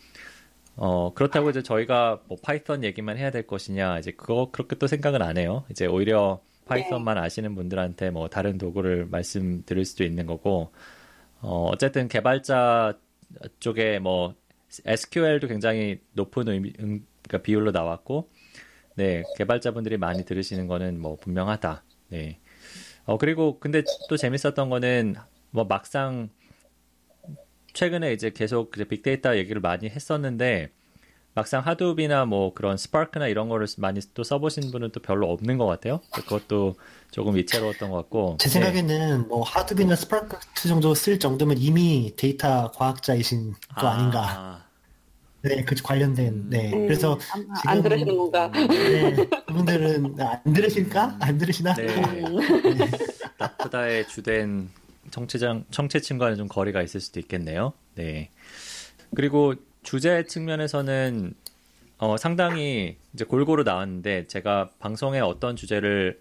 어 0.76 1.14
그렇다고 1.14 1.48
이제 1.48 1.62
저희가 1.62 2.20
뭐 2.26 2.36
Python 2.42 2.84
얘기만 2.84 3.16
해야 3.16 3.30
될 3.30 3.46
것이냐 3.46 3.98
이제 4.00 4.10
그거 4.10 4.50
그렇게 4.52 4.76
또 4.76 4.86
생각은 4.86 5.22
안 5.22 5.38
해요. 5.38 5.64
이제 5.70 5.86
오히려 5.86 6.40
Python만 6.66 7.18
아시는 7.18 7.54
분들한테 7.54 8.10
뭐 8.10 8.28
다른 8.28 8.58
도구를 8.58 9.06
말씀드릴 9.06 9.84
수도 9.84 10.04
있는 10.04 10.26
거고 10.26 10.72
어 11.40 11.68
어쨌든 11.72 12.08
개발자 12.08 12.98
쪽에 13.58 13.98
뭐 13.98 14.34
SQL도 14.86 15.48
굉장히 15.48 16.00
높은 16.12 16.48
의미, 16.48 16.72
음, 16.80 17.06
그러니까 17.22 17.42
비율로 17.42 17.70
나왔고 17.72 18.30
네, 18.96 19.22
개발자분들이 19.36 19.96
많이 19.96 20.24
들으시는 20.24 20.66
거는 20.66 21.00
뭐 21.00 21.16
분명하다. 21.16 21.84
네. 22.08 22.38
어, 23.04 23.18
그리고 23.18 23.58
근데 23.58 23.82
또 24.08 24.16
재밌었던 24.16 24.68
거는 24.68 25.14
뭐 25.50 25.64
막상 25.64 26.28
최근에 27.72 28.12
이제 28.12 28.30
계속 28.30 28.72
이제 28.74 28.84
빅데이터 28.84 29.36
얘기를 29.36 29.60
많이 29.60 29.88
했었는데 29.88 30.70
막상 31.34 31.64
Hadoop이나 31.64 32.24
뭐 32.24 32.52
그런 32.54 32.76
Spark나 32.76 33.28
이런 33.28 33.48
거를 33.48 33.66
많이 33.78 34.00
또 34.14 34.24
써보신 34.24 34.70
분은 34.72 34.90
또 34.92 35.00
별로 35.00 35.30
없는 35.30 35.58
것 35.58 35.66
같아요. 35.66 36.00
그것도 36.12 36.74
조금 37.12 37.36
위태로웠던 37.36 37.90
것 37.90 37.96
같고. 37.98 38.36
제 38.40 38.48
생각에는 38.48 39.28
뭐 39.28 39.42
Hadoop이나 39.42 39.94
Spark 39.96 40.36
정도 40.66 40.94
쓸 40.94 41.18
정도면 41.18 41.58
이미 41.58 42.12
데이터 42.16 42.70
과학자이신 42.72 43.54
거 43.76 43.86
아 43.88 44.02
닌가. 44.02 44.64
네, 45.42 45.64
그 45.64 45.74
관련된. 45.82 46.50
네. 46.50 46.72
음, 46.72 46.86
그래서 46.86 47.18
안, 47.32 47.46
안 47.66 47.76
지금- 47.78 47.82
들으시는 47.88 48.16
건가? 48.18 48.50
네, 48.52 49.16
그분들은 49.46 50.14
안 50.20 50.52
들으실까? 50.52 51.16
안 51.20 51.38
들으시나? 51.38 51.74
네. 51.74 51.86
음. 51.96 52.38
나프다의 53.38 54.06
주된 54.08 54.68
청취자 55.10 55.64
청취층과는 55.70 56.36
좀 56.36 56.48
거리가 56.48 56.82
있을 56.82 57.00
수도 57.00 57.20
있겠네요. 57.20 57.72
네. 57.94 58.28
그리고 59.14 59.54
주제 59.82 60.24
측면에서는 60.24 61.34
어, 61.98 62.16
상당히 62.16 62.96
이제 63.12 63.24
골고루 63.24 63.62
나왔는데 63.62 64.26
제가 64.26 64.70
방송에 64.78 65.20
어떤 65.20 65.56
주제를 65.56 66.20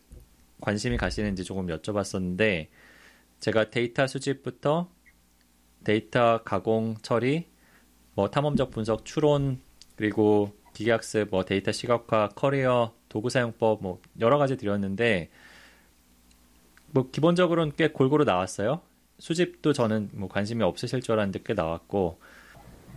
관심이 0.62 0.98
가시는지 0.98 1.44
조금 1.44 1.68
여쭤봤었는데 1.68 2.68
제가 3.40 3.70
데이터 3.70 4.08
수집부터 4.08 4.90
데이터 5.84 6.44
가공 6.44 6.96
처리, 7.02 7.46
뭐 8.14 8.30
탐험적 8.30 8.72
분석 8.72 9.06
추론 9.06 9.62
그리고 9.96 10.54
기계학습, 10.74 11.30
뭐 11.32 11.46
데이터 11.46 11.72
시각화, 11.72 12.30
커리어, 12.36 12.94
도구 13.08 13.30
사용법 13.30 13.82
뭐 13.82 14.02
여러 14.20 14.38
가지 14.38 14.58
드렸는데 14.58 15.30
뭐 16.92 17.10
기본적으로는 17.10 17.74
꽤 17.78 17.90
골고루 17.90 18.26
나왔어요. 18.26 18.82
수집도 19.20 19.74
저는 19.74 20.10
뭐 20.14 20.30
관심이 20.30 20.64
없으실 20.64 21.02
줄 21.02 21.14
알았는데 21.14 21.42
꽤 21.46 21.54
나왔고 21.54 22.20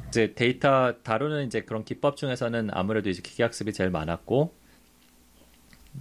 이제 0.09 0.35
데이터 0.35 0.94
다루는 1.02 1.46
이제 1.46 1.62
그런 1.62 1.85
기법 1.85 2.16
중에서는 2.16 2.70
아무래도 2.72 3.09
이제 3.11 3.22
기계학습이 3.22 3.72
제일 3.72 3.90
많았고 3.90 4.55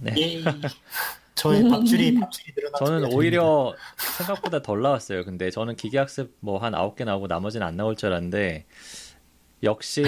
네. 0.00 0.14
예. 0.16 0.42
저의 1.34 1.68
밥줄이 1.68 2.20
밥줄이 2.20 2.52
늘어나. 2.56 2.78
저는 2.78 3.12
오히려 3.12 3.74
생각보다 4.18 4.60
덜 4.62 4.82
나왔어요. 4.82 5.24
근데 5.24 5.50
저는 5.50 5.76
기계학습 5.76 6.36
뭐 6.40 6.58
한 6.58 6.74
아홉 6.74 6.94
개 6.96 7.04
나오고 7.04 7.26
나머지는 7.26 7.66
안 7.66 7.76
나올 7.76 7.96
줄 7.96 8.10
알았는데 8.10 8.66
역시 9.62 10.02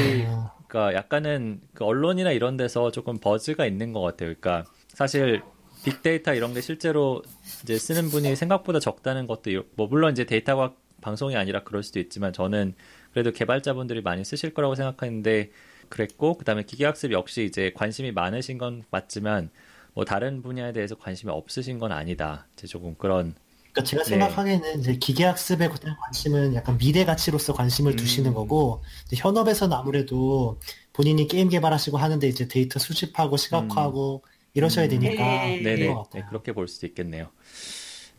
그러니까 0.68 0.94
약간은 0.94 1.60
그 1.74 1.84
언론이나 1.84 2.30
이런 2.32 2.56
데서 2.56 2.90
조금 2.90 3.18
버즈가 3.18 3.66
있는 3.66 3.92
것 3.92 4.00
같아요. 4.02 4.34
그러니까 4.38 4.64
사실 4.88 5.42
빅데이터 5.84 6.34
이런 6.34 6.54
게 6.54 6.60
실제로 6.60 7.22
이제 7.62 7.78
쓰는 7.78 8.08
분이 8.10 8.36
생각보다 8.36 8.80
적다는 8.80 9.26
것도 9.26 9.50
뭐 9.76 9.86
물론 9.86 10.12
이제 10.12 10.24
데이터가 10.24 10.74
방송이 11.00 11.36
아니라 11.36 11.62
그럴 11.62 11.82
수도 11.82 12.00
있지만 12.00 12.32
저는 12.32 12.74
그래도 13.14 13.31
개발자분들이 13.31 14.03
많이 14.03 14.24
쓰실 14.24 14.53
거라고 14.53 14.74
생각하는데 14.74 15.53
그랬고 15.88 16.37
그다음에 16.37 16.64
기계학습 16.64 17.12
역시 17.12 17.44
이제 17.44 17.72
관심이 17.74 18.11
많으신 18.11 18.59
건 18.59 18.83
맞지만 18.90 19.50
뭐 19.94 20.05
다른 20.05 20.42
분야에 20.42 20.72
대해서 20.72 20.96
관심이 20.96 21.31
없으신 21.31 21.79
건 21.79 21.92
아니다. 21.92 22.48
제 22.57 22.66
조금 22.66 22.96
그런 22.96 23.37
그러니까 23.70 23.85
제가 23.85 24.03
네. 24.03 24.11
생각하기에는 24.11 24.81
이제 24.81 24.96
기계학습에 24.96 25.68
관심은 25.68 26.57
약간 26.57 26.77
미래 26.77 27.05
가치로서 27.05 27.53
관심을 27.53 27.92
음. 27.92 27.96
두시는 27.96 28.35
거고 28.35 28.83
현업에서는 29.14 29.77
아무래도 29.77 30.59
본인이 30.92 31.29
게임 31.29 31.48
개발하시고 31.48 31.96
하는데 31.96 32.27
이제 32.27 32.48
데이터 32.48 32.81
수집하고 32.81 33.37
시각화하고 33.37 34.22
음. 34.24 34.31
이러셔야 34.55 34.88
되니까 34.88 35.22
네. 35.22 35.61
네네 35.62 35.94
네, 36.14 36.24
그렇게 36.29 36.53
볼 36.53 36.66
수도 36.66 36.88
있겠네요. 36.88 37.31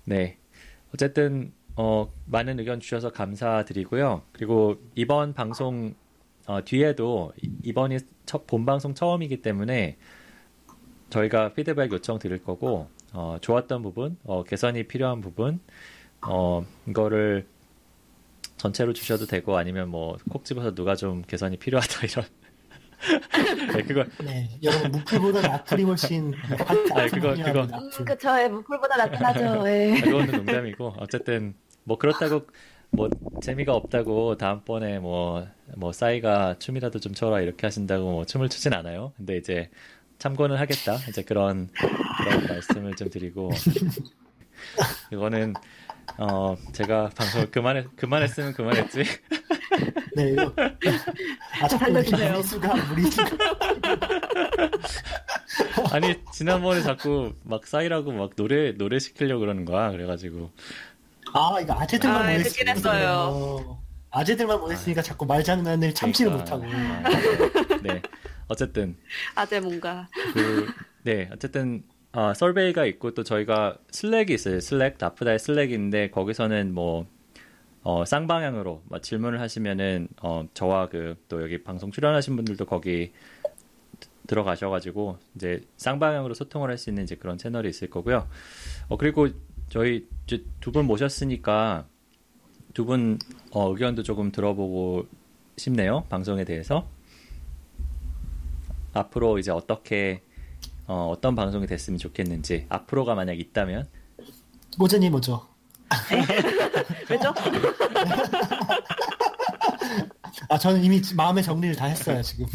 네 0.05 0.37
어쨌든 0.93 1.51
어, 1.77 2.11
많은 2.25 2.59
의견 2.59 2.79
주셔서 2.79 3.11
감사드리고요. 3.11 4.21
그리고 4.31 4.75
이번 4.95 5.33
방송 5.33 5.93
어, 6.47 6.63
뒤에도 6.63 7.33
이번이 7.63 7.97
첫, 8.25 8.45
본 8.47 8.65
방송 8.65 8.93
처음이기 8.93 9.41
때문에 9.41 9.97
저희가 11.09 11.53
피드백 11.53 11.91
요청 11.91 12.19
드릴 12.19 12.43
거고 12.43 12.87
어, 13.13 13.37
좋았던 13.41 13.81
부분, 13.81 14.17
어, 14.23 14.43
개선이 14.43 14.83
필요한 14.87 15.21
부분, 15.21 15.59
어, 16.21 16.65
이거를 16.87 17.47
전체로 18.57 18.93
주셔도 18.93 19.25
되고 19.25 19.57
아니면 19.57 19.89
뭐 19.89 20.17
콕 20.29 20.43
집어서 20.45 20.73
누가 20.73 20.95
좀 20.95 21.21
개선이 21.23 21.57
필요하다 21.57 22.05
이런. 22.07 22.25
네, 23.73 23.83
그거. 23.83 24.05
네, 24.23 24.49
여러분 24.63 24.91
무풀보다 24.91 25.53
악플이 25.53 25.83
훨씬. 25.83 26.33
아, 26.95 27.07
그거 27.07 27.35
그거. 27.35 27.61
음, 27.61 28.05
그쵸, 28.05 28.29
예, 28.39 28.47
무풀보다 28.47 28.97
낫긴 28.97 29.65
예. 29.67 30.01
그거는 30.01 30.31
농담이고 30.31 30.95
어쨌든 30.97 31.53
뭐 31.85 31.97
그렇다고 31.97 32.47
뭐 32.91 33.09
재미가 33.41 33.73
없다고 33.73 34.37
다음번에 34.37 34.99
뭐뭐 34.99 35.47
뭐 35.77 35.91
싸이가 35.91 36.57
춤이라도 36.59 36.99
좀 36.99 37.13
춰라 37.13 37.41
이렇게 37.41 37.65
하신다고 37.67 38.11
뭐 38.11 38.25
춤을 38.25 38.49
추진 38.49 38.73
않아요. 38.73 39.13
근데 39.17 39.37
이제 39.37 39.69
참고는 40.17 40.57
하겠다. 40.57 40.97
이제 41.09 41.21
그런 41.21 41.69
그런 42.17 42.47
말씀을 42.47 42.95
좀 42.95 43.09
드리고 43.09 43.51
이거는 45.11 45.53
어 46.17 46.55
제가 46.73 47.09
방송을 47.15 47.51
그만해 47.51 47.85
그만했으면 47.95 48.53
그만했지. 48.53 49.03
네 50.15 50.31
이거 50.31 50.53
아 51.61 51.67
자꾸 51.67 52.43
수가 52.43 52.73
무리수가 52.73 53.37
아니 55.91 56.15
지난번에 56.31 56.81
자꾸 56.81 57.33
막 57.43 57.67
싸이라고 57.67 58.13
막 58.13 58.35
노래 58.35 58.71
노래 58.71 58.99
시키려고 58.99 59.41
그러는 59.41 59.65
거야. 59.65 59.91
그래가지고 59.91 60.51
아 61.37 61.59
이거 61.59 61.73
아재들만 61.73 62.21
아, 62.21 62.25
보냈어요. 62.27 63.77
아재들만 64.09 64.57
보냈으니까 64.61 65.01
자꾸 65.01 65.25
말장난을 65.25 65.93
참지를 65.93 66.31
그러니까, 66.31 66.55
못하고. 66.55 66.73
아, 66.73 67.77
네. 67.83 68.01
어쨌든 68.47 68.95
아재 69.35 69.59
뭔가 69.59 70.07
그, 70.33 70.67
네 71.03 71.27
어쨌든 71.33 71.83
어, 72.13 72.33
설베이가 72.33 72.85
있고 72.85 73.13
또 73.13 73.23
저희가 73.23 73.77
슬랙이 73.91 74.33
있어요 74.33 74.61
슬랙 74.61 74.97
다프다의 74.97 75.39
슬랙인데 75.39 76.11
거기서는 76.11 76.73
뭐 76.73 77.05
어, 77.81 78.05
쌍방향으로 78.05 78.83
뭐 78.85 78.99
질문을 79.01 79.41
하시면은 79.41 80.07
어, 80.21 80.45
저와 80.53 80.87
그 80.87 81.17
또 81.27 81.41
여기 81.43 81.61
방송 81.63 81.91
출연하신 81.91 82.37
분들도 82.37 82.65
거기 82.65 83.11
들어가셔가지고 84.27 85.17
이제 85.35 85.61
쌍방향으로 85.77 86.33
소통을 86.33 86.69
할 86.69 86.77
수 86.77 86.89
있는 86.89 87.03
이제 87.03 87.15
그런 87.15 87.37
채널이 87.37 87.69
있을 87.69 87.89
거고요. 87.89 88.27
어, 88.87 88.97
그리고 88.97 89.27
저희 89.69 90.07
두분 90.59 90.85
모셨으니까 90.85 91.85
두 92.73 92.85
분 92.85 93.17
어, 93.51 93.69
의견도 93.71 94.03
조금 94.03 94.31
들어보고 94.31 95.07
싶네요. 95.57 96.03
방송에 96.09 96.43
대해서. 96.43 96.87
앞으로 98.93 99.39
이제 99.39 99.51
어떻게 99.51 100.21
어, 100.87 101.09
어떤 101.11 101.35
방송이 101.35 101.67
됐으면 101.67 101.97
좋겠는지 101.99 102.65
앞으로가 102.69 103.15
만약 103.15 103.39
있다면 103.39 103.87
모전이 104.77 105.09
뭐죠? 105.09 105.45
왜죠? 107.09 107.33
아 110.49 110.57
저는 110.57 110.83
이미 110.83 111.01
마음의 111.15 111.43
정리를 111.43 111.75
다 111.75 111.85
했어요 111.85 112.21
지금. 112.21 112.45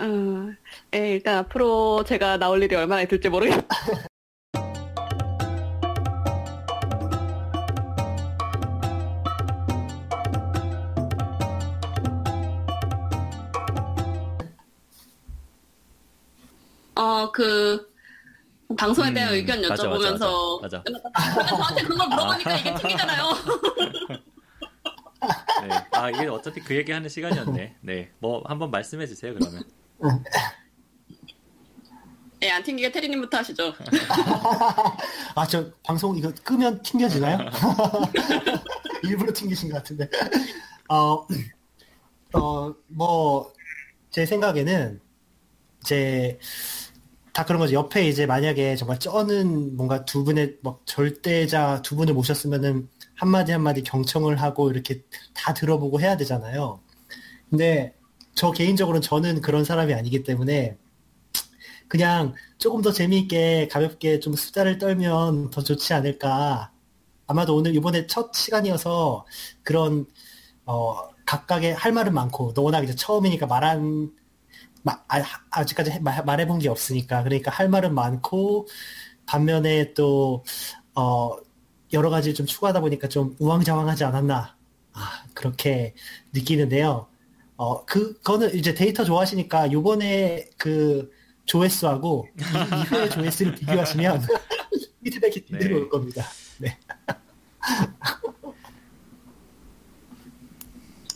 음, 0.00 0.56
예, 0.94 1.12
일단 1.12 1.38
앞으로 1.38 2.04
제가 2.04 2.38
나올 2.38 2.62
일이 2.62 2.74
얼마나 2.74 3.02
있을지 3.02 3.28
모르겠. 3.28 3.64
그 17.38 17.94
방송에 18.76 19.12
대한 19.12 19.30
음, 19.30 19.34
의견 19.34 19.62
여쭤보면서 19.62 20.60
맞아, 20.60 20.82
맞아, 20.82 20.82
맞아. 20.82 21.46
저한테 21.46 21.82
그걸 21.84 22.08
물어보니까 22.08 22.50
아. 22.50 22.56
이게 22.56 22.74
튕기잖아요. 22.74 23.24
네. 25.62 25.68
아 25.92 26.10
이게 26.10 26.26
어차피 26.26 26.60
그 26.60 26.74
얘기 26.74 26.90
하는 26.90 27.08
시간이었네. 27.08 27.76
네, 27.80 28.10
뭐 28.18 28.42
한번 28.46 28.72
말씀해 28.72 29.06
주세요 29.06 29.34
그러면. 29.34 29.62
네, 32.40 32.50
안 32.50 32.62
튕기게 32.62 32.92
테리님부터 32.92 33.38
하시죠. 33.38 33.74
아, 35.34 35.46
저 35.46 35.70
방송 35.82 36.16
이거 36.16 36.32
끄면 36.44 36.82
튕겨지나요? 36.82 37.38
일부러 39.02 39.32
튕기신 39.32 39.70
것 39.70 39.78
같은데. 39.78 40.08
어, 40.88 41.26
어, 42.34 42.74
뭐, 42.86 43.52
제 44.10 44.24
생각에는, 44.24 45.00
제, 45.82 46.38
다 47.32 47.44
그런 47.44 47.60
거죠. 47.60 47.74
옆에 47.74 48.08
이제 48.08 48.26
만약에 48.26 48.74
정말 48.76 48.98
쩌는 48.98 49.76
뭔가 49.76 50.04
두 50.04 50.24
분의 50.24 50.56
뭐 50.60 50.80
절대자 50.86 51.82
두 51.82 51.94
분을 51.94 52.12
모셨으면은 52.12 52.88
한마디 53.14 53.52
한마디 53.52 53.84
경청을 53.84 54.40
하고 54.42 54.70
이렇게 54.72 55.04
다 55.34 55.54
들어보고 55.54 56.00
해야 56.00 56.16
되잖아요. 56.16 56.80
근데 57.48 57.94
저 58.34 58.50
개인적으로는 58.50 59.02
저는 59.02 59.40
그런 59.40 59.64
사람이 59.64 59.94
아니기 59.94 60.24
때문에 60.24 60.76
그냥 61.88 62.34
조금 62.58 62.82
더 62.82 62.92
재미있게 62.92 63.68
가볍게 63.68 64.20
좀 64.20 64.34
수다를 64.34 64.78
떨면 64.78 65.50
더 65.50 65.62
좋지 65.62 65.94
않을까. 65.94 66.72
아마도 67.26 67.56
오늘 67.56 67.74
이번에 67.76 68.06
첫 68.06 68.34
시간이어서 68.34 69.26
그런 69.62 70.06
어 70.66 71.08
각각의 71.26 71.74
할 71.74 71.92
말은 71.92 72.14
많고 72.14 72.54
너 72.54 72.62
워낙 72.62 72.84
이제 72.84 72.94
처음이니까 72.94 73.46
말한 73.46 74.12
아, 75.50 75.64
직까지 75.64 76.00
말해본 76.00 76.60
게 76.60 76.68
없으니까 76.68 77.22
그러니까 77.24 77.50
할 77.50 77.68
말은 77.68 77.94
많고 77.94 78.66
반면에 79.26 79.94
또 79.94 80.44
어, 80.94 81.36
여러 81.92 82.10
가지 82.10 82.34
좀 82.34 82.46
추가하다 82.46 82.80
보니까 82.80 83.08
좀 83.08 83.36
우왕좌왕하지 83.38 84.04
않았나 84.04 84.56
아, 84.92 85.24
그렇게 85.34 85.94
느끼는데요. 86.32 87.08
어, 87.56 87.84
그, 87.86 88.18
거는 88.20 88.54
이제 88.54 88.74
데이터 88.74 89.04
좋아하시니까 89.04 89.72
요번에 89.72 90.48
그 90.56 91.10
조회수하고 91.48 92.28
이후의 92.84 93.10
조회수를 93.10 93.54
비교하시면 93.56 94.26
피드백이 95.02 95.44
네. 95.50 95.58
들어올 95.58 95.88
겁니다. 95.88 96.24
네. 96.58 96.78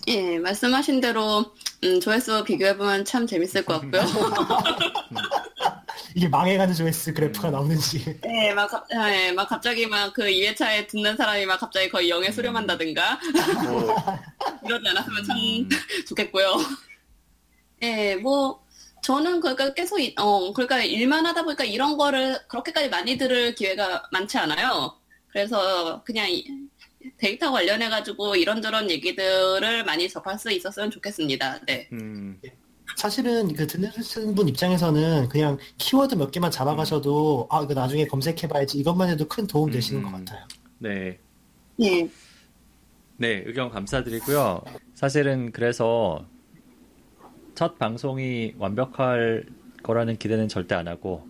예, 0.09 0.39
말씀하신 0.39 1.01
대로 1.01 1.45
음, 1.85 2.01
조회수 2.01 2.45
비교해보면 2.45 3.05
참 3.05 3.27
재밌을 3.27 3.65
것 3.65 3.81
같고요. 3.81 4.03
이게 6.15 6.29
망해가는 6.29 6.75
조회수 6.75 7.15
그래프가 7.15 7.49
음. 7.49 7.53
나오는지. 7.53 8.19
네, 8.23 8.53
막, 8.53 8.69
갑- 8.69 8.87
네, 8.89 9.33
막 9.33 9.49
갑자기 9.49 9.87
막 9.87 10.13
그 10.13 10.23
2회차에 10.25 10.89
듣는 10.89 11.17
사람이 11.17 11.47
막 11.47 11.59
갑자기 11.61 11.89
거의 11.89 12.11
0에 12.11 12.33
수렴한다든가 12.33 13.19
뭐, 13.71 13.97
이러지 14.67 14.89
않았으면 14.89 15.25
참 15.25 15.37
음, 15.37 15.69
좋겠고요. 16.09 16.57
예, 17.83 18.17
뭐 18.17 18.62
저는 19.03 19.41
그러니까 19.41 19.75
계속 19.75 19.99
이- 20.01 20.15
어 20.19 20.53
그러니까 20.53 20.83
일만 20.83 21.27
하다 21.27 21.43
보니까 21.45 21.65
이런 21.65 21.97
거를 21.97 22.39
그렇게까지 22.49 22.89
많이 22.89 23.19
들을 23.19 23.55
기회가 23.55 24.03
많지 24.13 24.39
않아요. 24.39 24.97
그래서 25.29 26.03
그냥 26.05 26.31
이- 26.31 26.47
데이터 27.19 27.51
관련해 27.51 27.89
가지고 27.89 28.37
이런저런 28.37 28.89
얘기들을 28.89 29.85
많이 29.85 30.09
접할 30.09 30.39
수 30.39 30.53
있었으면 30.53 30.89
좋겠습니다. 30.93 31.61
네. 31.67 31.89
음, 31.93 32.41
사실은 32.97 33.53
그 33.55 33.67
듣는 33.67 33.91
분 34.37 34.49
입장에서는 34.49 35.29
그냥 35.29 35.59
키워드 35.79 36.15
몇 36.15 36.31
개만 36.31 36.53
잡아가셔도 36.53 37.49
아 37.51 37.63
이거 37.65 37.75
나중에 37.75 38.07
검색해봐야지 38.07 38.79
이것만 38.79 39.09
해도 39.09 39.27
큰 39.27 39.49
도움 39.49 39.71
되시는 39.73 40.01
음. 40.05 40.13
것 40.13 40.19
같아요. 40.19 40.47
네. 40.79 41.19
예. 41.81 42.09
네, 43.17 43.43
의견 43.47 43.69
감사드리고요. 43.71 44.63
사실은 44.95 45.51
그래서 45.51 46.25
첫 47.55 47.79
방송이 47.79 48.55
완벽할 48.59 49.47
거라는 49.83 50.17
기대는 50.17 50.49
절대 50.49 50.75
안 50.75 50.89
하고, 50.89 51.27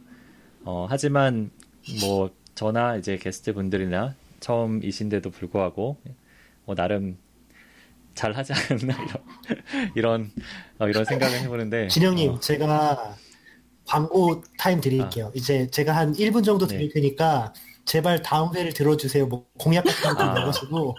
어, 0.65 0.87
하지만 0.89 1.51
뭐 2.01 2.31
저나 2.55 2.97
이제 2.97 3.17
게스트 3.17 3.53
분들이나 3.55 4.15
처음이신데도 4.41 5.31
불구하고 5.31 5.97
뭐 6.65 6.75
나름 6.75 7.17
잘 8.15 8.33
하지 8.33 8.53
않았나 8.53 8.95
이런 8.95 9.23
이런 9.97 10.31
어, 10.79 10.89
이런 10.89 11.05
생각을 11.05 11.41
해보는데 11.41 11.89
진영님 11.89 12.33
어, 12.33 12.41
제가 12.41 13.17
광고 13.87 14.43
타임 14.59 14.81
드릴게요. 14.81 15.33
이제 15.35 15.67
제가 15.69 15.97
한 15.97 16.13
1분 16.13 16.45
정도 16.45 16.67
드릴 16.67 16.89
네. 16.89 16.95
테니까 16.95 17.53
제발 17.85 18.23
다음 18.23 18.55
회를 18.55 18.73
들어주세요. 18.73 19.27
뭐 19.27 19.47
공약 19.59 19.85
같은 19.85 20.15
거 20.15 20.23
아. 20.23 20.35
넣으시고 20.35 20.97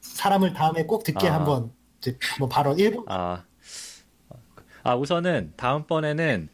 사람을 0.00 0.52
다음에 0.52 0.84
꼭 0.84 1.04
듣게 1.04 1.28
아. 1.28 1.34
한번 1.34 1.72
한번 2.20 2.48
바로 2.48 2.74
1분 2.74 3.04
아, 3.08 3.44
아 4.82 4.94
우선은 4.94 5.52
다음번에는 5.56 6.48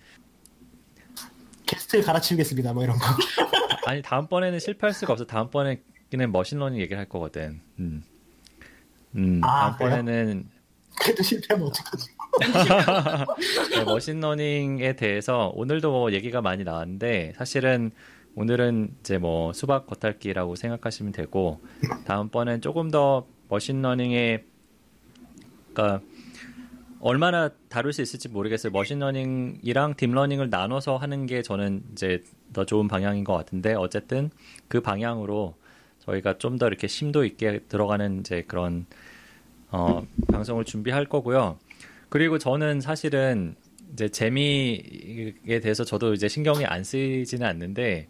게스트 1.67 2.03
갈아치우겠습니다. 2.03 2.73
뭐 2.73 2.85
이런 2.85 2.99
거. 2.99 3.05
아니 3.87 4.03
다음번에는 4.03 4.59
실패할 4.59 4.95
수가 4.95 5.13
없어. 5.13 5.27
다음번에는 5.27 6.33
machine 6.33 6.55
learning 6.55 6.81
얘기를 6.81 6.99
할 6.99 7.09
거거든. 7.09 7.61
음, 7.79 8.05
음 9.17 9.41
아, 9.43 9.77
다음번에는 9.77 10.49
그래도 11.01 11.23
실패하면 11.23 11.69
어떡하지? 11.69 12.11
네, 13.77 13.85
machine 13.85 14.34
learning에 14.34 14.97
대해서 14.97 15.53
오늘도 15.55 15.91
뭐 15.91 16.13
얘기가 16.13 16.41
많이 16.41 16.65
나왔는데 16.65 17.35
사실은 17.37 17.93
오늘은 18.37 18.97
이제 19.01 19.19
뭐 19.19 19.53
수박 19.53 19.87
겉핥기라고 19.87 20.57
생각하시면 20.57 21.13
되고 21.13 21.61
다음번엔 22.05 22.61
조금 22.61 22.91
더 22.91 23.27
machine 23.49 23.88
learning의 23.88 24.45
그러니까 25.73 26.05
얼마나 27.07 27.51
다룰 27.69 27.93
수 27.93 28.01
있을지 28.01 28.31
모르겠어요. 28.31 28.73
머신러닝이랑 28.73 29.95
딥러닝을 29.95 30.49
나눠서 30.49 30.97
하는 30.97 31.27
게 31.27 31.43
저는 31.43 31.83
이제 31.93 32.25
더 32.55 32.65
좋은 32.65 32.89
방향인 32.89 33.25
것 33.25 33.35
같은데 33.35 33.75
어쨌든 33.75 34.31
그 34.69 34.81
방향으로 34.81 35.55
저희가 35.99 36.39
좀 36.39 36.57
더 36.57 36.67
이렇게 36.67 36.87
심도 36.87 37.27
있게 37.27 37.61
들어가는 37.69 38.21
이제 38.21 38.43
그런 38.49 38.87
어, 39.71 40.07
방송을 40.33 40.65
준비할 40.65 41.05
거고요. 41.05 41.59
그리고 42.09 42.39
저는 42.39 42.81
사실은 42.81 43.55
이제 43.93 44.09
재미에 44.09 45.61
대해서 45.61 45.85
저도 45.85 46.15
이제 46.15 46.27
신경이 46.27 46.65
안 46.65 46.85
쓰이지는 46.85 47.47
않는데 47.47 48.09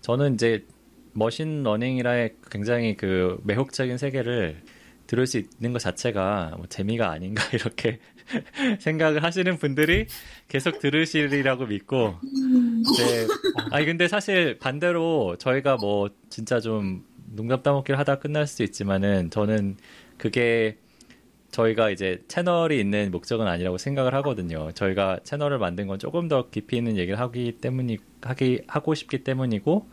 저는 0.00 0.34
이제 0.34 0.64
머신 1.12 1.64
러닝이라의 1.64 2.36
굉장히 2.52 2.96
그 2.96 3.40
매혹적인 3.42 3.98
세계를 3.98 4.62
들을 5.08 5.26
수 5.26 5.38
있는 5.38 5.72
것 5.72 5.80
자체가 5.80 6.54
뭐 6.56 6.66
재미가 6.68 7.10
아닌가 7.10 7.42
이렇게 7.52 7.98
생각을 8.80 9.22
하시는 9.22 9.56
분들이 9.56 10.06
계속 10.48 10.78
들으시리라고 10.78 11.66
믿고 11.66 12.14
네. 12.22 13.26
아니 13.70 13.86
근데 13.86 14.08
사실 14.08 14.58
반대로 14.58 15.36
저희가 15.38 15.76
뭐 15.76 16.10
진짜 16.28 16.60
좀 16.60 17.04
농담 17.26 17.62
따먹기를 17.62 17.98
하다 17.98 18.18
끝날 18.18 18.46
수도 18.46 18.64
있지만은 18.64 19.30
저는 19.30 19.76
그게 20.16 20.76
저희가 21.50 21.90
이제 21.90 22.22
채널이 22.28 22.78
있는 22.78 23.10
목적은 23.10 23.46
아니라고 23.46 23.78
생각을 23.78 24.14
하거든요. 24.16 24.70
저희가 24.72 25.20
채널을 25.24 25.58
만든 25.58 25.86
건 25.86 25.98
조금 25.98 26.28
더 26.28 26.50
깊이 26.50 26.76
있는 26.76 26.96
얘기를 26.96 27.18
하기 27.18 27.52
때문이 27.60 27.98
하기 28.22 28.62
하고 28.66 28.94
싶기 28.94 29.24
때문이고 29.24 29.88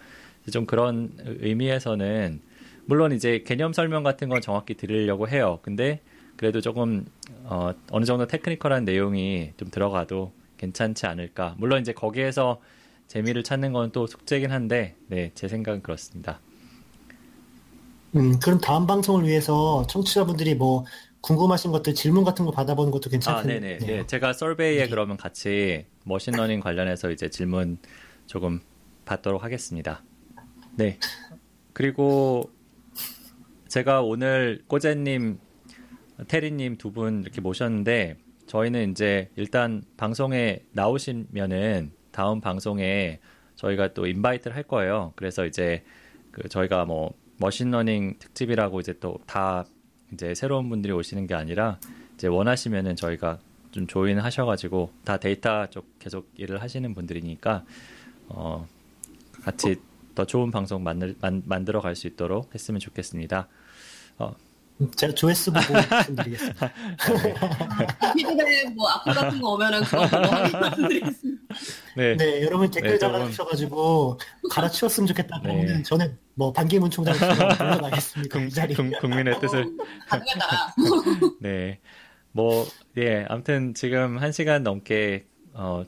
좀 0.51 0.65
그런 0.65 1.11
의미에서는 1.17 2.41
물론 2.85 3.13
이제 3.13 3.43
개념 3.45 3.73
설명 3.73 4.03
같은 4.03 4.29
건 4.29 4.41
정확히 4.41 4.75
드리려고 4.75 5.27
해요. 5.27 5.59
근데 5.61 6.01
그래도 6.37 6.61
조금 6.61 7.05
어, 7.43 7.71
어느 7.91 8.05
정도 8.05 8.27
technical한 8.27 8.85
내용이 8.85 9.51
좀 9.57 9.69
들어가도 9.69 10.31
괜찮지 10.57 11.05
않을까. 11.05 11.55
물론 11.57 11.81
이제 11.81 11.93
거기에서 11.93 12.61
재미를 13.07 13.43
찾는 13.43 13.71
건 13.73 13.91
또 13.91 14.07
숙제긴 14.07 14.51
한데, 14.51 14.95
네, 15.07 15.31
제 15.35 15.47
생각은 15.47 15.81
그렇습니다. 15.83 16.39
음, 18.15 18.39
그럼 18.39 18.59
다음 18.59 18.87
방송을 18.87 19.27
위해서 19.27 19.85
청취자분들이 19.87 20.55
뭐 20.55 20.85
궁금하신 21.21 21.71
것들 21.71 21.93
질문 21.95 22.23
같은 22.23 22.45
거 22.45 22.51
받아보는 22.51 22.91
것도 22.91 23.09
아, 23.09 23.11
괜찮겠네요. 23.11 23.79
네네. 23.79 23.85
네, 23.85 24.07
제가 24.07 24.33
survey에 24.33 24.83
네. 24.83 24.89
그러면 24.89 25.17
같이 25.17 25.85
machine 26.05 26.31
learning 26.31 26.59
관련해서 26.61 27.11
이제 27.11 27.29
질문 27.29 27.77
조금 28.25 28.61
받도록 29.05 29.43
하겠습니다. 29.43 30.03
네. 30.75 30.97
그리고 31.73 32.49
제가 33.67 34.01
오늘 34.01 34.63
꼬제님, 34.67 35.39
테리님 36.27 36.77
두 36.77 36.91
분 36.91 37.21
이렇게 37.23 37.41
모셨는데 37.41 38.17
저희는 38.47 38.91
이제 38.91 39.29
일단 39.35 39.83
방송에 39.97 40.59
나오시면은 40.71 41.91
다음 42.11 42.39
방송에 42.41 43.19
저희가 43.55 43.93
또 43.93 44.05
invite를 44.07 44.55
할 44.55 44.63
거예요. 44.63 45.13
그래서 45.15 45.45
이제 45.45 45.83
그 46.31 46.47
저희가 46.47 46.85
뭐 46.85 47.13
machine 47.37 47.74
learning 47.74 48.15
특집이라고 48.19 48.79
이제 48.79 48.93
또 48.99 49.19
다 49.25 49.65
이제 50.13 50.33
새로운 50.35 50.69
분들이 50.69 50.93
오시는 50.93 51.27
게 51.27 51.33
아니라 51.33 51.79
이제 52.13 52.27
원하시면은 52.27 52.95
저희가 52.95 53.39
좀 53.71 53.87
join 53.87 54.19
하셔가지고 54.19 54.91
다 55.03 55.17
데이터 55.17 55.65
쪽 55.69 55.99
계속 55.99 56.29
일을 56.35 56.61
하시는 56.61 56.93
분들이니까 56.93 57.65
어 58.29 58.65
같이 59.43 59.75
더 60.13 60.25
좋은 60.25 60.49
방송 60.51 60.81
만들, 60.83 61.15
만, 61.19 61.41
만들어 61.45 61.81
갈 61.81 61.95
수 61.95 62.07
있도록 62.07 62.53
했으면 62.53 62.79
좋겠습니다. 62.79 63.47
음, 64.21 64.29
제가 64.95 65.13
조회수 65.13 65.53
보고 65.53 65.73
말씀드리겠습니다. 65.89 66.71
피드백 68.15 68.75
뭐 68.75 68.89
악플 68.89 69.13
같은 69.13 69.41
거 69.41 69.53
오면은 69.53 69.81
그거 69.83 70.07
말씀드리겠습니다. 70.07 71.41
네, 71.95 72.17
네, 72.17 72.41
여러분 72.43 72.69
댓글 72.69 72.91
네, 72.91 72.97
달아주셔가지고 72.97 74.19
갈아치웠으면 74.51 75.07
좋겠다 75.07 75.39
그러면 75.41 75.65
네. 75.65 75.83
저는 75.83 76.17
뭐 76.33 76.51
반기문 76.51 76.89
총장 76.89 77.15
물러나겠습니다. 77.17 78.39
이 78.43 78.49
자리. 78.49 78.73
국, 78.75 78.91
국민의 78.99 79.39
뜻을 79.39 79.63
어, 79.63 79.85
가능하다. 80.07 80.75
네. 81.39 81.79
뭐, 82.35 82.65
예, 82.97 83.25
아무튼 83.29 83.73
지금 83.73 84.17
한 84.17 84.33
시간 84.33 84.61
넘게, 84.61 85.25
어, 85.53 85.85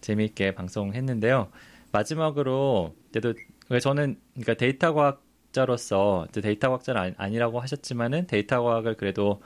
재미있게 0.00 0.54
방송했는데요. 0.54 1.50
마지막으로, 1.90 2.94
그래도, 3.10 3.34
왜 3.68 3.80
저는, 3.80 4.16
그러니까 4.34 4.54
데이터 4.54 4.94
과학 4.94 5.21
자로서, 5.52 6.26
이제 6.30 6.40
데이터 6.40 6.68
과학자는 6.68 7.00
아니, 7.00 7.14
아니 7.18 7.38
라고 7.38 7.60
하셨지만은 7.60 8.26
데이터 8.26 8.62
과학을 8.62 8.96
그래도, 8.96 9.42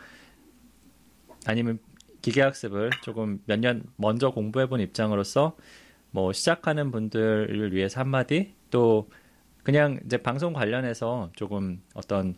아니면 1.46 1.78
기계 2.22 2.42
학습을 2.42 2.90
조금 3.02 3.40
몇 3.46 3.60
년 3.60 3.84
먼저 3.96 4.30
공부해 4.30 4.68
본 4.68 4.80
입장으로서, 4.80 5.56
뭐, 6.10 6.32
시작하는 6.32 6.90
분들을 6.90 7.72
위해서 7.74 8.00
한마디, 8.00 8.54
또, 8.70 9.08
그냥 9.62 10.00
이제 10.06 10.18
방송 10.18 10.52
관련해서 10.52 11.30
조금 11.36 11.82
어떤 11.94 12.36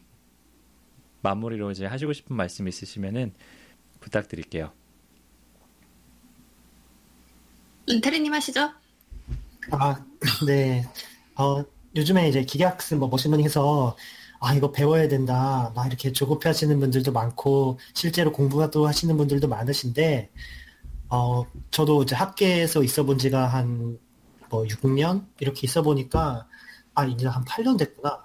마무리로 1.22 1.70
이제 1.72 1.86
하시고 1.86 2.12
싶은 2.12 2.36
말씀 2.36 2.68
있으시면은 2.68 3.34
부탁드릴게요. 4.00 4.72
음, 7.88 8.00
테리님 8.00 8.32
하시죠? 8.34 8.70
아, 9.72 10.04
네. 10.46 10.84
어, 11.36 11.64
요즘에 11.98 12.28
이제 12.28 12.44
기계학습 12.44 12.98
뭐 12.98 13.08
machine 13.08 13.25
learning 13.25 13.44
해서 13.44 13.96
아, 14.40 14.54
이거 14.54 14.70
배워야 14.72 15.08
된다. 15.08 15.72
막 15.74 15.86
이렇게 15.88 16.12
조급해 16.12 16.48
하시는 16.50 16.78
분들도 16.78 17.10
많고, 17.12 17.78
실제로 17.94 18.30
공부도 18.32 18.86
하시는 18.86 19.16
분들도 19.16 19.48
많으신데, 19.48 20.30
어, 21.10 21.44
저도 21.70 22.02
이제 22.04 22.14
학계에서 22.16 22.82
있어 22.84 23.04
본 23.04 23.18
지가 23.18 23.46
한 23.48 23.98
뭐 24.50 24.64
6년? 24.64 25.26
이렇게 25.40 25.62
있어 25.66 25.82
보니까, 25.82 26.48
아, 26.94 27.04
이제 27.06 27.26
한 27.28 27.44
8년 27.44 27.78
됐구나. 27.78 28.24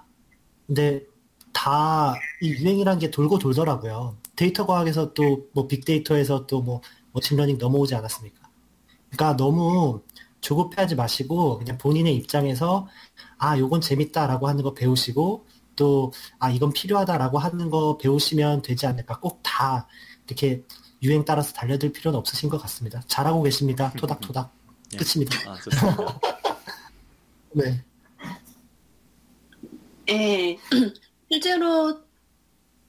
근데 0.67 1.03
다 1.53 2.15
이 2.41 2.49
유행이라는 2.51 2.99
게 2.99 3.11
돌고 3.11 3.39
돌더라고요. 3.39 4.17
데이터 4.35 4.65
과학에서 4.65 5.13
또 5.13 5.49
뭐 5.53 5.67
빅데이터에서 5.67 6.45
또 6.47 6.61
뭐 6.61 6.81
machine 7.13 7.34
learning 7.34 7.57
넘어오지 7.59 7.95
않았습니까? 7.95 8.41
그러니까 9.11 9.37
너무 9.37 10.01
조급해하지 10.43 10.95
마시고 10.95 11.57
그냥 11.59 11.77
본인의 11.79 12.15
입장에서 12.15 12.87
아 13.39 13.57
요건 13.59 13.81
재밌다라고 13.81 14.47
하는 14.47 14.63
거 14.63 14.73
배우시고 14.75 15.47
또 15.75 16.11
아 16.39 16.51
이건 16.51 16.71
필요하다라고 16.73 17.39
하는 17.39 17.69
거 17.71 17.97
배우시면 17.97 18.61
되지 18.63 18.85
않을까 18.87 19.19
꼭 19.19 19.41
다 19.43 19.87
이렇게 20.27 20.63
유행 21.03 21.25
따라서 21.25 21.53
달려들 21.53 21.91
필요는 21.91 22.17
없으신 22.19 22.49
것 22.49 22.57
같습니다. 22.63 23.01
잘하고 23.07 23.43
계십니다. 23.43 23.91
토닥토닥 23.97 24.53
예. 24.93 24.97
끝입니다. 24.97 25.37
아. 25.49 25.57
네. 27.53 27.83
예. 30.09 30.57
실제로 31.31 32.01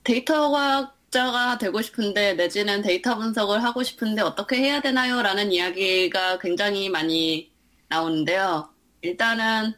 데이터 0.05 0.50
과 0.50 0.93
학자가 1.14 1.58
되고 1.58 1.80
싶은데 1.80 2.34
내지는 2.34 2.82
데이터 2.82 3.16
분석을 3.16 3.62
하고 3.62 3.84
싶은데 3.84 4.20
어떻게 4.22 4.56
해야 4.56 4.80
되나요? 4.80 5.22
라는 5.22 5.52
이야기가 5.52 6.40
굉장히 6.40 6.88
많이 6.88 7.52
나오는데요. 7.88 8.68
일단은 9.00 9.74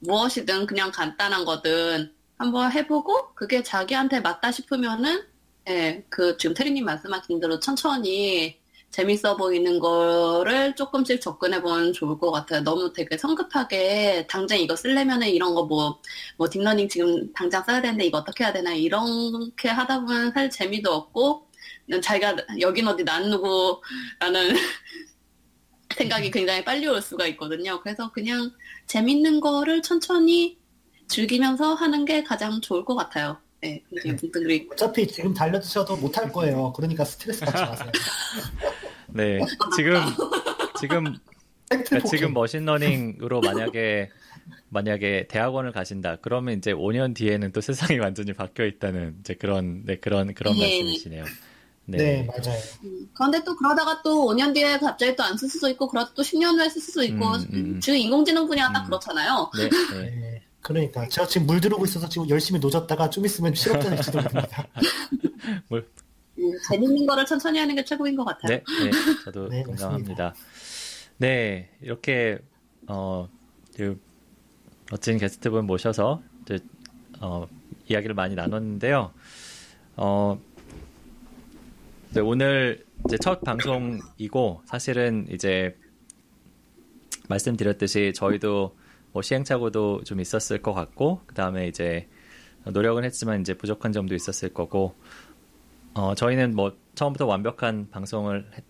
무엇이든 0.00 0.66
그냥 0.66 0.90
간단한 0.90 1.44
거든 1.44 2.12
한번 2.36 2.72
해보고 2.72 3.34
그게 3.34 3.62
자기한테 3.62 4.18
맞다 4.20 4.50
싶으면은 4.50 5.22
예, 5.68 6.04
그 6.08 6.36
지금 6.38 6.54
테리님 6.54 6.84
말씀하신 6.84 7.38
대로 7.38 7.60
천천히 7.60 8.58
재밌어 8.94 9.36
보이는 9.36 9.80
거를 9.80 10.76
조금씩 10.76 11.20
접근해 11.20 11.60
보면 11.60 11.92
좋을 11.92 12.16
것 12.16 12.30
같아요. 12.30 12.62
너무 12.62 12.92
되게 12.92 13.18
성급하게 13.18 14.24
당장 14.28 14.56
이거 14.60 14.76
쓰려면은 14.76 15.28
이런 15.30 15.52
거 15.52 15.64
뭐, 15.64 16.00
뭐 16.36 16.48
deep 16.48 16.61
learning 16.61 16.88
지금 16.88 17.32
당장 17.32 17.64
써야 17.64 17.82
되는데 17.82 18.04
이거 18.04 18.18
어떻게 18.18 18.44
해야 18.44 18.52
되나 18.52 18.72
이렇게 18.72 19.68
하다 19.68 20.02
보면 20.02 20.30
사실 20.30 20.48
재미도 20.48 20.92
없고 20.92 21.50
자기가 22.00 22.36
여긴 22.60 22.86
어디 22.86 23.02
난 23.02 23.28
누구라는 23.30 24.54
생각이 25.96 26.30
굉장히 26.30 26.64
빨리 26.64 26.86
올 26.86 27.02
수가 27.02 27.26
있거든요. 27.28 27.80
그래서 27.80 28.12
그냥 28.12 28.52
재밌는 28.86 29.40
거를 29.40 29.82
천천히 29.82 30.56
즐기면서 31.08 31.74
하는 31.74 32.04
게 32.04 32.22
가장 32.22 32.60
좋을 32.60 32.84
것 32.84 32.94
같아요. 32.94 33.43
네, 33.64 33.82
굉장히 34.02 34.16
분들이 34.16 34.68
어차피 34.72 35.06
지금 35.06 35.32
달려드셔도 35.34 35.96
못할 35.96 36.30
거예요. 36.30 36.72
그러니까 36.74 37.04
스트레스 37.04 37.44
받지 37.44 37.62
마세요. 37.62 37.92
네, 39.08 39.38
지금 39.76 40.00
지금 40.78 41.16
그러니까. 41.68 42.08
지금 42.08 42.34
머신러닝으로 42.34 43.40
만약에 43.42 44.10
만약에 44.68 45.26
대학원을 45.28 45.72
가신다 45.72 46.16
그러면 46.20 46.58
이제 46.58 46.72
5년 46.72 47.14
뒤에는 47.14 47.52
또 47.52 47.60
세상이 47.60 47.98
완전히 47.98 48.32
바뀌어 48.32 48.66
있다는 48.66 49.16
이제 49.20 49.34
그런 49.34 49.84
네 49.84 49.96
그런 49.96 50.34
그런 50.34 50.54
네. 50.54 50.60
말씀이시네요. 50.60 51.24
네, 51.86 51.98
네. 51.98 52.26
맞아요. 52.26 52.58
음, 52.84 53.08
그런데 53.14 53.44
또 53.44 53.54
그러다가 53.56 54.00
또 54.02 54.26
5년 54.32 54.54
뒤에 54.54 54.78
갑자기 54.78 55.14
또 55.16 55.22
안 55.22 55.36
쓸 55.36 55.48
수도 55.50 55.68
있고 55.68 55.86
그러다 55.88 56.12
또 56.14 56.22
10년 56.22 56.58
후에 56.58 56.68
쓸 56.70 56.80
수도 56.80 57.02
있고 57.02 57.26
음, 57.26 57.34
음, 57.34 57.48
음. 57.74 57.80
지금 57.80 57.98
인공지능 57.98 58.46
분야가 58.46 58.72
딱 58.72 58.80
음. 58.84 58.86
그렇잖아요. 58.86 59.50
네, 59.56 59.68
네. 60.00 60.33
네. 60.72 60.90
그러니까 60.90 61.08
제가 61.08 61.26
지금 61.26 61.46
물 61.46 61.60
들어오고 61.60 61.84
있어서 61.84 62.08
지금 62.08 62.28
열심히 62.28 62.58
노졌다가 62.58 63.10
좀 63.10 63.26
있으면 63.26 63.54
실업자 63.54 63.90
될지도 63.90 64.22
모릅니다. 64.22 64.66
음, 66.38 66.52
재밌는 66.68 67.06
거를 67.06 67.26
천천히 67.26 67.58
하는 67.58 67.74
게 67.74 67.84
최고인 67.84 68.16
것 68.16 68.24
같아요. 68.24 68.48
네, 68.48 68.64
네, 68.84 68.90
저도 69.24 69.48
네, 69.50 69.62
공감합니다. 69.62 70.34
네, 71.18 71.70
이렇게 71.82 72.38
어, 72.86 73.28
그 73.76 74.00
멋진 74.90 75.18
게스트분 75.18 75.66
모셔서 75.66 76.22
이제, 76.42 76.58
어, 77.20 77.46
이야기를 77.88 78.14
많이 78.14 78.34
나눴는데요. 78.34 79.12
어, 79.96 80.40
네, 82.10 82.20
오늘 82.20 82.84
이제 83.06 83.18
첫 83.18 83.42
방송이고 83.42 84.62
사실은 84.64 85.26
이제 85.30 85.76
말씀드렸듯이 87.28 88.12
저희도 88.14 88.74
뭐 89.14 89.22
시행착오도 89.22 90.02
좀 90.04 90.20
있었을 90.20 90.60
것 90.60 90.74
같고 90.74 91.20
그 91.24 91.34
다음에 91.34 91.68
이제 91.68 92.08
노력은 92.66 93.04
했지만 93.04 93.40
이제 93.40 93.54
부족한 93.54 93.92
점도 93.92 94.14
있었을 94.14 94.48
거고 94.52 94.94
어, 95.94 96.14
저희는 96.16 96.54
뭐 96.56 96.76
처음부터 96.96 97.24
완벽한 97.24 97.88
방송을 97.90 98.44
했- 98.54 98.64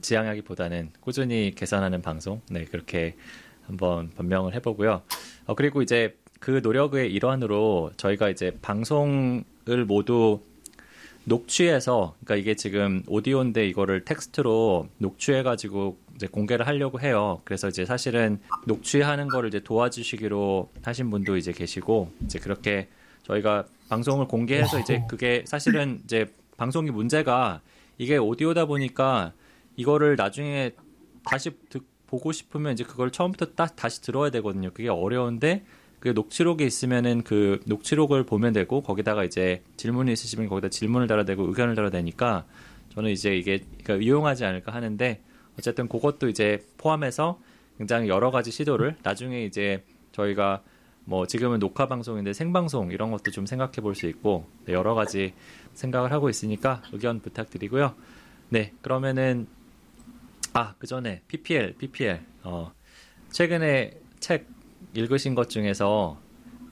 지향하기보다는 0.00 0.92
꾸준히 1.00 1.52
개선하는 1.54 2.00
방송, 2.02 2.40
네 2.50 2.64
그렇게 2.64 3.14
한번 3.66 4.10
변명을 4.10 4.54
해보고요. 4.54 5.02
어, 5.46 5.54
그리고 5.54 5.82
이제 5.82 6.16
그 6.40 6.60
노력의 6.62 7.10
일환으로 7.12 7.90
저희가 7.96 8.28
이제 8.30 8.56
방송을 8.62 9.44
모두 9.86 10.40
녹취해서, 11.24 12.14
그러니까 12.24 12.36
이게 12.36 12.54
지금 12.54 13.02
오디오인데 13.06 13.66
이거를 13.68 14.04
텍스트로 14.04 14.88
녹취해 14.98 15.42
가지고 15.42 15.96
이제 16.14 16.26
공개를 16.26 16.66
하려고 16.66 17.00
해요. 17.00 17.40
그래서 17.44 17.68
이제 17.68 17.84
사실은 17.84 18.38
녹취하는 18.66 19.28
거를 19.28 19.48
이제 19.48 19.60
도와주시기로 19.60 20.70
하신 20.82 21.10
분도 21.10 21.36
이제 21.36 21.52
계시고, 21.52 22.10
이제 22.24 22.38
그렇게 22.38 22.88
저희가 23.24 23.64
방송을 23.88 24.28
공개해서 24.28 24.78
이제 24.80 25.02
그게 25.08 25.44
사실은 25.46 26.00
이제 26.04 26.30
방송이 26.56 26.90
문제가 26.90 27.60
이게 27.98 28.16
오디오다 28.16 28.66
보니까 28.66 29.32
이거를 29.76 30.16
나중에 30.16 30.72
다시 31.24 31.50
듣- 31.70 31.82
보고 32.06 32.30
싶으면 32.32 32.74
이제 32.74 32.84
그걸 32.84 33.10
처음부터 33.10 33.46
다, 33.56 33.66
다시 33.66 34.00
들어야 34.02 34.30
되거든요. 34.30 34.70
그게 34.72 34.88
어려운데 34.88 35.64
그게 36.04 36.12
녹취록에 36.12 36.66
있으면은 36.66 37.22
그 37.22 37.60
녹취록을 37.64 38.24
보면 38.24 38.52
되고 38.52 38.82
거기다가 38.82 39.24
이제 39.24 39.62
질문이 39.78 40.12
있으시면 40.12 40.50
거기다 40.50 40.68
질문을 40.68 41.06
달아야 41.06 41.24
되고 41.24 41.44
의견을 41.44 41.74
달아야 41.74 41.90
되니까 41.90 42.44
저는 42.90 43.10
이제 43.10 43.34
이게 43.34 43.64
그러니까 43.82 44.04
유용하지 44.04 44.44
않을까 44.44 44.70
하는데 44.74 45.22
어쨌든 45.58 45.88
그것도 45.88 46.28
이제 46.28 46.62
포함해서 46.76 47.40
굉장히 47.78 48.10
여러 48.10 48.30
가지 48.30 48.50
시도를 48.50 48.96
나중에 49.02 49.46
이제 49.46 49.82
저희가 50.12 50.62
뭐 51.06 51.26
지금은 51.26 51.58
녹화 51.58 51.88
방송인데 51.88 52.34
생방송 52.34 52.92
이런 52.92 53.10
것도 53.10 53.30
좀 53.30 53.46
생각해 53.46 53.76
볼 53.76 53.94
수 53.94 54.06
있고 54.06 54.46
네, 54.66 54.74
여러 54.74 54.92
가지 54.92 55.32
생각을 55.72 56.12
하고 56.12 56.28
있으니까 56.28 56.82
의견 56.92 57.20
부탁드리고요. 57.20 57.94
네, 58.50 58.74
그러면은 58.82 59.46
아, 60.52 60.74
그 60.78 60.86
전에 60.86 61.22
PPL, 61.28 61.76
PPL. 61.78 62.20
어, 62.42 62.74
최근에 63.30 63.98
책 64.20 64.53
읽으신 64.94 65.34
것 65.34 65.48
중에서 65.48 66.18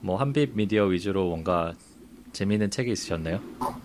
뭐 0.01 0.17
한빛 0.17 0.55
미디어 0.55 0.85
위주로 0.85 1.29
뭔가 1.29 1.73
재미있는 2.33 2.71
책이 2.71 2.91
있으셨나요? 2.93 3.41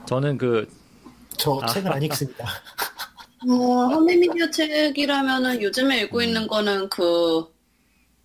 저는 0.05 0.38
그저 0.38 1.59
아. 1.61 1.67
책을 1.67 1.91
안 1.91 2.01
읽습니다. 2.03 2.45
어, 3.47 3.88
홈미디어 3.88 4.49
책이라면은 4.49 5.61
요즘에 5.61 6.01
읽고 6.01 6.21
있는 6.21 6.47
거는 6.47 6.89
그, 6.89 7.45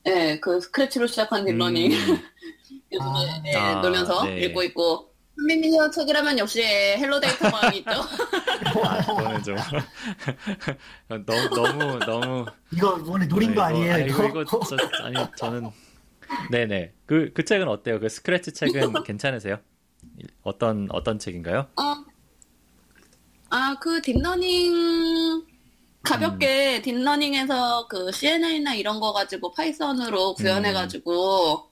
예, 0.06 0.38
그 0.40 0.60
scratch로 0.60 1.06
시작한 1.06 1.44
deep 1.44 1.59
learning. 1.59 1.92
음, 1.92 2.18
요즘에 2.92 3.10
아. 3.10 3.42
예, 3.46 3.56
아, 3.56 3.80
놀면서 3.80 4.24
네. 4.24 4.40
읽고 4.44 4.62
있고. 4.64 5.08
한빛미디어 5.38 5.90
책이라면 5.90 6.38
역시 6.38 6.62
헬로 6.62 7.18
데이터 7.18 7.50
과학이 7.50 7.78
있죠. 7.78 7.90
아, 8.84 8.98
그거는 9.00 9.42
좀 9.42 9.56
너무 11.08 11.48
너무 11.54 11.98
너무 12.00 12.46
이거 12.70 13.02
원래 13.06 13.26
노린 13.26 13.48
네, 13.48 13.54
거 13.54 13.62
아니에요, 13.62 13.94
아, 13.94 13.98
이거? 13.98 14.28
이거 14.28 14.44
저, 14.44 14.76
아니 15.02 15.16
저는 15.36 15.70
네네 16.38 16.94
그 17.06 17.32
그 17.34 17.44
책은 17.44 17.68
어때요? 17.68 18.00
그 18.00 18.08
스크래치 18.08 18.52
책은 18.52 19.02
괜찮으세요? 19.02 19.60
어떤 20.42 20.88
어떤 20.92 21.18
책인가요? 21.18 21.68
어, 21.76 21.82
아, 23.50 23.76
그 23.80 24.00
deep 24.02 24.46
learning, 24.46 25.46
가볍게 26.02 26.78
음. 26.78 26.82
deep 26.82 27.08
learning에서 27.08 27.86
그 27.88 28.10
CNN이나 28.12 28.74
이런 28.74 29.00
거 29.00 29.12
가지고 29.12 29.52
Python으로 29.52 30.34
구현해가지고, 30.36 31.70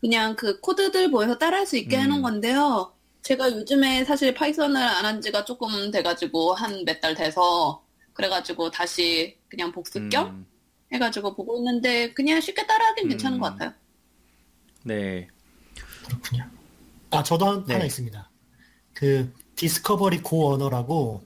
그냥 0.00 0.36
그 0.36 0.60
코드들 0.60 1.10
보여서 1.10 1.38
따라할 1.38 1.66
수 1.66 1.76
있게 1.78 1.98
음. 1.98 2.02
해놓은 2.02 2.22
건데요. 2.22 2.96
제가 3.22 3.52
요즘에 3.52 4.04
사실 4.04 4.34
Python을 4.34 4.76
안 4.82 5.04
한 5.06 5.20
지가 5.20 5.44
조금 5.44 5.90
돼가지고, 5.90 6.54
한 6.54 6.84
몇 6.84 7.00
달 7.00 7.14
돼서, 7.14 7.86
그래가지고 8.14 8.70
다시 8.70 9.38
그냥 9.48 9.72
복습 9.72 10.08
겸 10.10 10.30
음, 10.30 10.46
해가지고 10.92 11.34
보고 11.36 11.58
있는데, 11.58 12.12
그냥 12.14 12.40
쉽게 12.40 12.66
따라하긴 12.66 13.08
괜찮은 13.08 13.38
음. 13.38 13.40
것 13.40 13.50
같아요. 13.56 13.74
네. 14.84 15.28
그렇군요. 16.06 16.44
아, 17.10 17.22
저도 17.22 17.46
한- 17.46 17.64
네. 17.66 17.74
하나 17.74 17.84
있습니다. 17.84 18.30
그 18.94 19.32
디스커버리 19.56 20.22
고 20.22 20.52
언어라고 20.52 21.24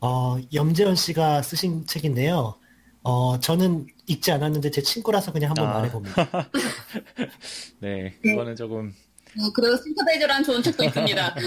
어, 0.00 0.36
염재현 0.52 0.96
씨가 0.96 1.42
쓰신 1.42 1.86
책인데요. 1.86 2.58
어, 3.04 3.38
저는 3.40 3.86
읽지 4.06 4.32
않았는데 4.32 4.70
제 4.70 4.82
친구라서 4.82 5.32
그냥 5.32 5.50
한번 5.50 5.68
아. 5.68 5.72
말해봅니다. 5.74 6.14
네, 7.80 8.16
그거는 8.22 8.56
조금 8.56 8.94
어, 9.38 9.52
그리고 9.54 9.76
싱크데이즈라는 9.82 10.44
좋은 10.44 10.62
책도 10.62 10.84
있습니다. 10.84 11.34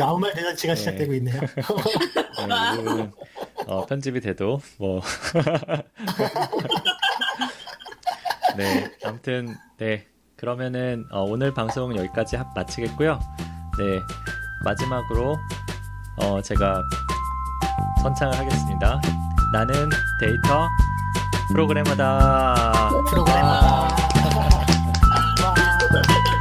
아무 0.00 0.18
말 0.20 0.32
대잔치가 0.34 0.74
네. 0.74 0.78
시작되고 0.78 1.14
있네요. 1.14 1.40
네, 1.40 3.10
어, 3.66 3.86
편집이 3.86 4.20
돼도 4.20 4.60
뭐 4.78 5.00
네. 8.56 8.90
아무튼 9.04 9.56
네. 9.78 10.06
그러면은 10.36 11.06
어, 11.10 11.22
오늘 11.22 11.54
방송은 11.54 11.96
여기까지 11.96 12.36
마치겠고요. 12.54 13.18
네. 13.78 14.00
마지막으로 14.64 15.38
어, 16.18 16.40
제가 16.42 16.82
선창을 18.02 18.38
하겠습니다. 18.38 19.00
나는 19.52 19.88
데이터 20.20 20.68
프로그래머다. 21.52 22.90
프로그래머다. 23.10 23.96